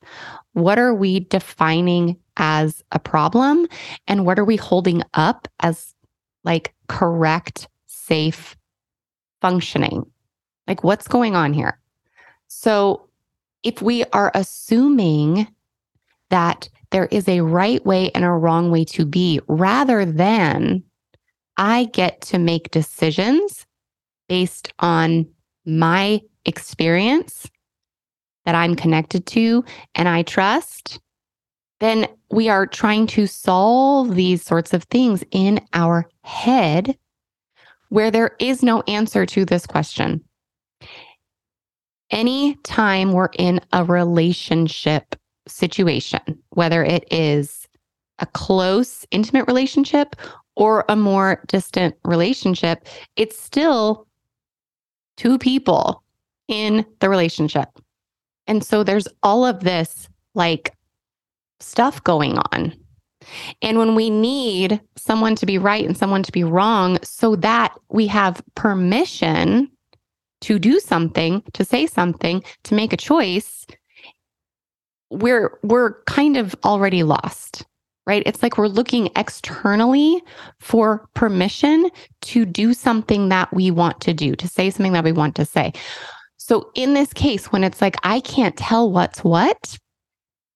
What 0.54 0.80
are 0.80 0.94
we 0.94 1.22
defining 1.22 2.18
as 2.38 2.84
a 2.92 3.00
problem? 3.00 3.68
And 4.08 4.26
what 4.26 4.40
are 4.40 4.46
we 4.46 4.56
holding 4.56 5.04
up 5.14 5.48
as 5.60 5.94
like 6.44 6.74
correct, 6.88 7.68
safe 7.86 8.56
functioning? 9.42 10.06
Like, 10.68 10.84
what's 10.84 11.08
going 11.08 11.36
on 11.36 11.54
here? 11.54 11.80
So, 12.48 13.10
if 13.64 13.82
we 13.82 14.04
are 14.06 14.32
assuming 14.34 15.48
that 16.30 16.70
there 16.92 17.06
is 17.08 17.28
a 17.28 17.42
right 17.42 17.84
way 17.86 18.12
and 18.14 18.26
a 18.26 18.30
wrong 18.30 18.72
way 18.72 18.84
to 18.86 19.06
be, 19.06 19.40
rather 19.48 20.06
than 20.06 20.84
I 21.58 21.86
get 21.86 22.22
to 22.22 22.40
make 22.40 22.72
decisions 22.72 23.66
based 24.34 24.74
on 24.80 25.28
my 25.64 26.20
experience 26.46 27.48
that 28.46 28.56
I'm 28.56 28.76
connected 28.76 29.28
to 29.28 29.64
and 29.94 30.10
I 30.10 30.24
trust, 30.24 31.00
then 31.82 32.08
we 32.32 32.50
are 32.50 32.66
trying 32.66 33.06
to 33.08 33.28
solve 33.28 34.16
these 34.16 34.42
sorts 34.42 34.74
of 34.74 34.86
things 34.86 35.24
in 35.30 35.60
our 35.74 36.10
head 36.24 36.98
where 37.90 38.10
there 38.10 38.36
is 38.40 38.64
no 38.64 38.82
answer 38.88 39.24
to 39.28 39.46
this 39.46 39.68
question. 39.68 40.20
Anytime 42.10 43.12
we're 43.12 43.30
in 43.38 43.62
a 43.72 43.86
relationship 43.86 45.16
situation, 45.48 46.22
whether 46.50 46.84
it 46.84 47.06
is 47.12 47.68
a 48.18 48.26
close, 48.26 49.06
intimate 49.12 49.46
relationship 49.46 50.16
or 50.56 50.86
a 50.90 50.96
more 50.96 51.44
distant 51.48 51.94
relationship, 52.04 52.88
it's 53.16 53.40
still 53.40 54.08
two 55.18 55.38
people 55.38 56.04
in 56.48 56.86
the 57.00 57.10
relationship. 57.10 57.70
And 58.48 58.64
so 58.64 58.84
there's 58.84 59.08
all 59.22 59.46
of 59.46 59.62
this 59.62 60.10
like 60.36 60.76
stuff 61.60 62.04
going 62.04 62.38
on. 62.52 62.74
And 63.62 63.78
when 63.78 63.96
we 63.96 64.10
need 64.10 64.82
someone 64.98 65.36
to 65.36 65.46
be 65.46 65.58
right 65.58 65.86
and 65.86 65.98
someone 65.98 66.24
to 66.24 66.32
be 66.32 66.44
wrong 66.44 67.00
so 67.04 67.36
that 67.38 67.74
we 67.90 68.08
have 68.08 68.42
permission 68.56 69.72
to 70.42 70.60
do 70.60 70.80
something, 70.80 71.42
to 71.54 71.64
say 71.64 71.88
something, 71.88 72.44
to 72.66 72.76
make 72.76 72.92
a 72.92 72.98
choice, 72.98 73.66
we're 75.10 75.58
we're 75.64 76.02
kind 76.04 76.36
of 76.36 76.56
already 76.66 77.04
lost. 77.04 77.66
Right? 78.06 78.24
It's 78.26 78.44
like 78.44 78.58
we're 78.58 78.68
looking 78.68 79.10
externally 79.16 80.22
for 80.60 81.08
permission 81.14 81.90
to 82.24 82.46
do 82.46 82.74
something 82.74 83.30
that 83.30 83.54
we 83.54 83.72
want 83.72 84.02
to 84.02 84.14
do, 84.14 84.36
to 84.36 84.48
say 84.48 84.70
something 84.70 84.92
that 84.92 85.06
we 85.06 85.14
want 85.14 85.36
to 85.36 85.46
say. 85.46 85.72
So 86.36 86.70
in 86.76 86.94
this 86.94 87.14
case 87.14 87.52
when 87.52 87.64
it's 87.64 87.82
like 87.82 87.96
I 88.04 88.20
can't 88.20 88.58
tell 88.58 88.92
what's 88.92 89.24
what, 89.24 89.78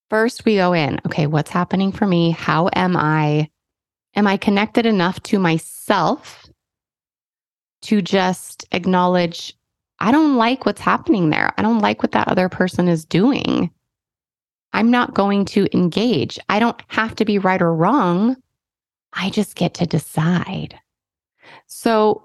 First, 0.10 0.46
we 0.46 0.56
go 0.56 0.72
in, 0.72 1.02
okay, 1.06 1.28
what's 1.28 1.50
happening 1.50 1.92
for 1.92 2.08
me? 2.08 2.32
How 2.32 2.70
am 2.74 2.96
I? 2.96 3.50
Am 4.16 4.26
I 4.26 4.38
connected 4.38 4.86
enough 4.86 5.22
to 5.24 5.38
myself 5.38 6.46
to 7.84 8.02
just 8.02 8.66
acknowledge, 8.72 9.54
I 10.00 10.12
don't 10.12 10.38
like 10.38 10.66
what's 10.66 10.82
happening 10.82 11.30
there. 11.30 11.54
I 11.58 11.62
don't 11.62 11.80
like 11.80 12.02
what 12.02 12.14
that 12.14 12.30
other 12.30 12.48
person 12.48 12.88
is 12.88 13.04
doing. 13.04 13.70
I'm 14.78 14.92
not 14.92 15.16
going 15.16 15.46
to 15.46 15.68
engage. 15.76 16.38
I 16.50 16.60
don't 16.60 16.80
have 16.90 17.16
to 17.16 17.26
be 17.26 17.40
right 17.40 17.62
or 17.62 17.74
wrong. 17.74 18.38
I 19.12 19.32
just 19.32 19.56
get 19.56 19.74
to 19.76 19.88
decide. 19.88 20.78
So, 21.66 22.24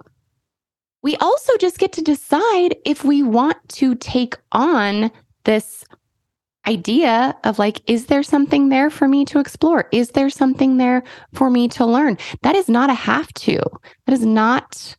we 1.02 1.16
also 1.16 1.56
just 1.56 1.78
get 1.78 1.92
to 1.94 2.02
decide 2.02 2.76
if 2.84 3.04
we 3.04 3.22
want 3.22 3.56
to 3.80 3.94
take 3.94 4.36
on 4.52 5.10
this 5.44 5.82
idea 6.68 7.34
of 7.42 7.58
like, 7.58 7.80
is 7.86 8.06
there 8.06 8.22
something 8.22 8.68
there 8.68 8.90
for 8.90 9.08
me 9.08 9.24
to 9.24 9.40
explore? 9.40 9.88
Is 9.90 10.10
there 10.10 10.28
something 10.28 10.76
there 10.76 11.04
for 11.32 11.48
me 11.48 11.68
to 11.68 11.86
learn? 11.86 12.18
That 12.42 12.54
is 12.54 12.68
not 12.68 12.90
a 12.90 12.94
have 12.94 13.32
to. 13.32 13.58
That 14.06 14.12
is 14.12 14.26
not 14.26 14.94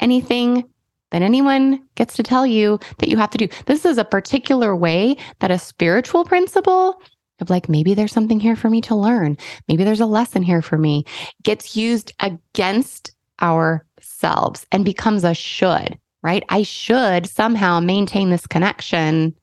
anything 0.00 0.68
that 1.10 1.22
anyone 1.22 1.82
gets 1.94 2.14
to 2.14 2.22
tell 2.22 2.46
you 2.46 2.78
that 2.98 3.08
you 3.08 3.16
have 3.16 3.30
to 3.30 3.38
do. 3.38 3.48
This 3.66 3.84
is 3.84 3.98
a 3.98 4.04
particular 4.04 4.74
way 4.74 5.16
that 5.40 5.50
a 5.50 5.58
spiritual 5.58 6.24
principle 6.24 7.00
of 7.40 7.50
like, 7.50 7.68
maybe 7.68 7.94
there's 7.94 8.12
something 8.12 8.40
here 8.40 8.56
for 8.56 8.68
me 8.68 8.80
to 8.82 8.94
learn. 8.94 9.36
Maybe 9.68 9.84
there's 9.84 10.00
a 10.00 10.06
lesson 10.06 10.42
here 10.42 10.62
for 10.62 10.78
me 10.78 11.04
gets 11.42 11.76
used 11.76 12.12
against 12.20 13.12
ourselves 13.40 14.66
and 14.72 14.84
becomes 14.84 15.24
a 15.24 15.34
should, 15.34 15.98
right? 16.22 16.44
I 16.48 16.62
should 16.62 17.26
somehow 17.26 17.80
maintain 17.80 18.30
this 18.30 18.46
connection 18.46 19.34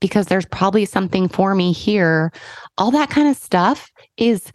because 0.00 0.26
there's 0.26 0.46
probably 0.46 0.84
something 0.84 1.28
for 1.28 1.54
me 1.54 1.72
here. 1.72 2.32
All 2.78 2.90
that 2.92 3.10
kind 3.10 3.28
of 3.28 3.36
stuff 3.36 3.90
is 4.16 4.52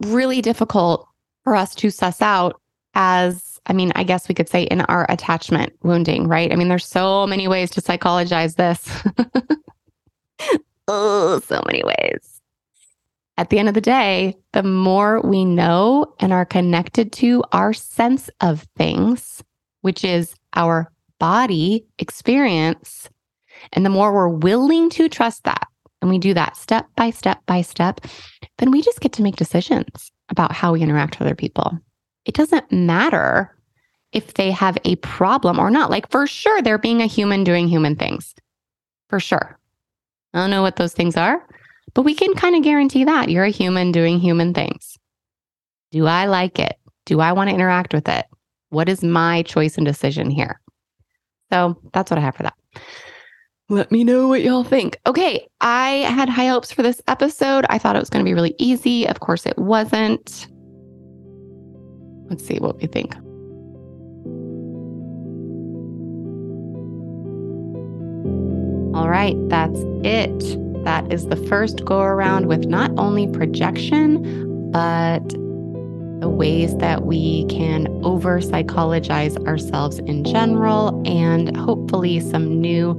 really 0.00 0.42
difficult 0.42 1.06
for 1.44 1.54
us 1.54 1.74
to 1.76 1.90
suss 1.90 2.20
out 2.20 2.60
as 2.94 3.50
I 3.66 3.72
mean, 3.72 3.92
I 3.94 4.04
guess 4.04 4.28
we 4.28 4.34
could 4.34 4.48
say 4.48 4.64
in 4.64 4.80
our 4.82 5.06
attachment 5.08 5.72
wounding, 5.82 6.26
right? 6.26 6.52
I 6.52 6.56
mean, 6.56 6.68
there's 6.68 6.86
so 6.86 7.26
many 7.26 7.46
ways 7.46 7.70
to 7.72 7.80
psychologize 7.80 8.56
this. 8.56 8.88
oh, 10.88 11.40
so 11.40 11.62
many 11.66 11.82
ways. 11.84 12.40
At 13.36 13.50
the 13.50 13.58
end 13.58 13.68
of 13.68 13.74
the 13.74 13.80
day, 13.80 14.36
the 14.52 14.62
more 14.62 15.20
we 15.22 15.44
know 15.44 16.14
and 16.20 16.32
are 16.32 16.44
connected 16.44 17.12
to 17.14 17.42
our 17.52 17.72
sense 17.72 18.28
of 18.40 18.66
things, 18.76 19.42
which 19.82 20.04
is 20.04 20.34
our 20.54 20.90
body 21.18 21.86
experience, 21.98 23.08
and 23.72 23.84
the 23.84 23.90
more 23.90 24.12
we're 24.12 24.28
willing 24.28 24.90
to 24.90 25.08
trust 25.08 25.44
that, 25.44 25.66
and 26.00 26.10
we 26.10 26.18
do 26.18 26.34
that 26.34 26.56
step 26.56 26.86
by 26.96 27.10
step 27.10 27.40
by 27.46 27.62
step, 27.62 28.00
then 28.58 28.70
we 28.70 28.82
just 28.82 29.00
get 29.00 29.12
to 29.12 29.22
make 29.22 29.36
decisions 29.36 30.10
about 30.28 30.52
how 30.52 30.72
we 30.72 30.82
interact 30.82 31.18
with 31.18 31.26
other 31.26 31.34
people. 31.34 31.78
It 32.30 32.36
doesn't 32.36 32.70
matter 32.70 33.52
if 34.12 34.34
they 34.34 34.52
have 34.52 34.78
a 34.84 34.94
problem 34.94 35.58
or 35.58 35.68
not. 35.68 35.90
Like, 35.90 36.08
for 36.12 36.28
sure, 36.28 36.62
they're 36.62 36.78
being 36.78 37.02
a 37.02 37.06
human 37.06 37.42
doing 37.42 37.66
human 37.66 37.96
things. 37.96 38.36
For 39.08 39.18
sure. 39.18 39.58
I 40.32 40.38
don't 40.38 40.50
know 40.50 40.62
what 40.62 40.76
those 40.76 40.92
things 40.92 41.16
are, 41.16 41.44
but 41.92 42.02
we 42.02 42.14
can 42.14 42.32
kind 42.34 42.54
of 42.54 42.62
guarantee 42.62 43.02
that 43.02 43.30
you're 43.30 43.42
a 43.42 43.50
human 43.50 43.90
doing 43.90 44.20
human 44.20 44.54
things. 44.54 44.96
Do 45.90 46.06
I 46.06 46.26
like 46.26 46.60
it? 46.60 46.78
Do 47.04 47.18
I 47.18 47.32
want 47.32 47.50
to 47.50 47.54
interact 47.54 47.92
with 47.92 48.08
it? 48.08 48.26
What 48.68 48.88
is 48.88 49.02
my 49.02 49.42
choice 49.42 49.76
and 49.76 49.84
decision 49.84 50.30
here? 50.30 50.60
So 51.50 51.80
that's 51.92 52.12
what 52.12 52.18
I 52.18 52.20
have 52.20 52.36
for 52.36 52.44
that. 52.44 52.54
Let 53.68 53.90
me 53.90 54.04
know 54.04 54.28
what 54.28 54.42
y'all 54.42 54.62
think. 54.62 55.00
Okay, 55.04 55.48
I 55.60 56.06
had 56.14 56.28
high 56.28 56.46
hopes 56.46 56.70
for 56.70 56.84
this 56.84 57.02
episode. 57.08 57.66
I 57.70 57.78
thought 57.78 57.96
it 57.96 58.00
was 58.00 58.10
going 58.10 58.24
to 58.24 58.28
be 58.28 58.34
really 58.34 58.54
easy. 58.58 59.08
Of 59.08 59.18
course, 59.18 59.46
it 59.46 59.58
wasn't. 59.58 60.46
Let's 62.30 62.46
see 62.46 62.58
what 62.58 62.80
we 62.80 62.86
think. 62.86 63.14
All 68.96 69.08
right, 69.08 69.36
that's 69.48 69.80
it. 70.04 70.84
That 70.84 71.12
is 71.12 71.26
the 71.26 71.36
first 71.48 71.84
go 71.84 72.00
around 72.00 72.46
with 72.46 72.66
not 72.66 72.92
only 72.96 73.26
projection, 73.26 74.70
but 74.70 75.28
the 76.20 76.28
ways 76.28 76.76
that 76.76 77.04
we 77.04 77.44
can 77.46 77.88
over 78.04 78.40
psychologize 78.40 79.36
ourselves 79.46 79.98
in 79.98 80.22
general, 80.22 81.02
and 81.06 81.56
hopefully 81.56 82.20
some 82.20 82.60
new 82.60 82.94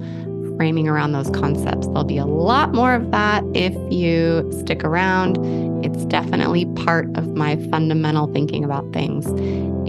framing 0.62 0.88
around 0.88 1.12
those 1.12 1.32
concepts. 1.32 1.88
There'll 1.88 2.03
be 2.03 2.20
a 2.20 2.26
lot 2.28 2.72
more 2.72 2.93
of 2.93 3.09
that 3.09 3.43
if 3.55 3.74
you 3.91 4.47
stick 4.51 4.84
around. 4.84 5.39
It's 5.84 6.05
definitely 6.05 6.68
part 6.76 7.07
of 7.18 7.36
my 7.36 7.55
fundamental 7.72 8.32
thinking 8.32 8.64
about 8.64 8.93
things 8.93 9.26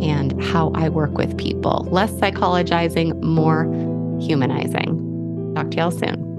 and 0.02 0.42
how 0.42 0.72
I 0.74 0.88
work 0.88 1.18
with 1.18 1.36
people. 1.36 1.86
Less 1.90 2.10
psychologizing, 2.12 3.20
more 3.20 3.64
humanizing. 4.18 5.52
Talk 5.54 5.72
to 5.72 5.76
y'all 5.76 5.90
soon. 5.90 6.31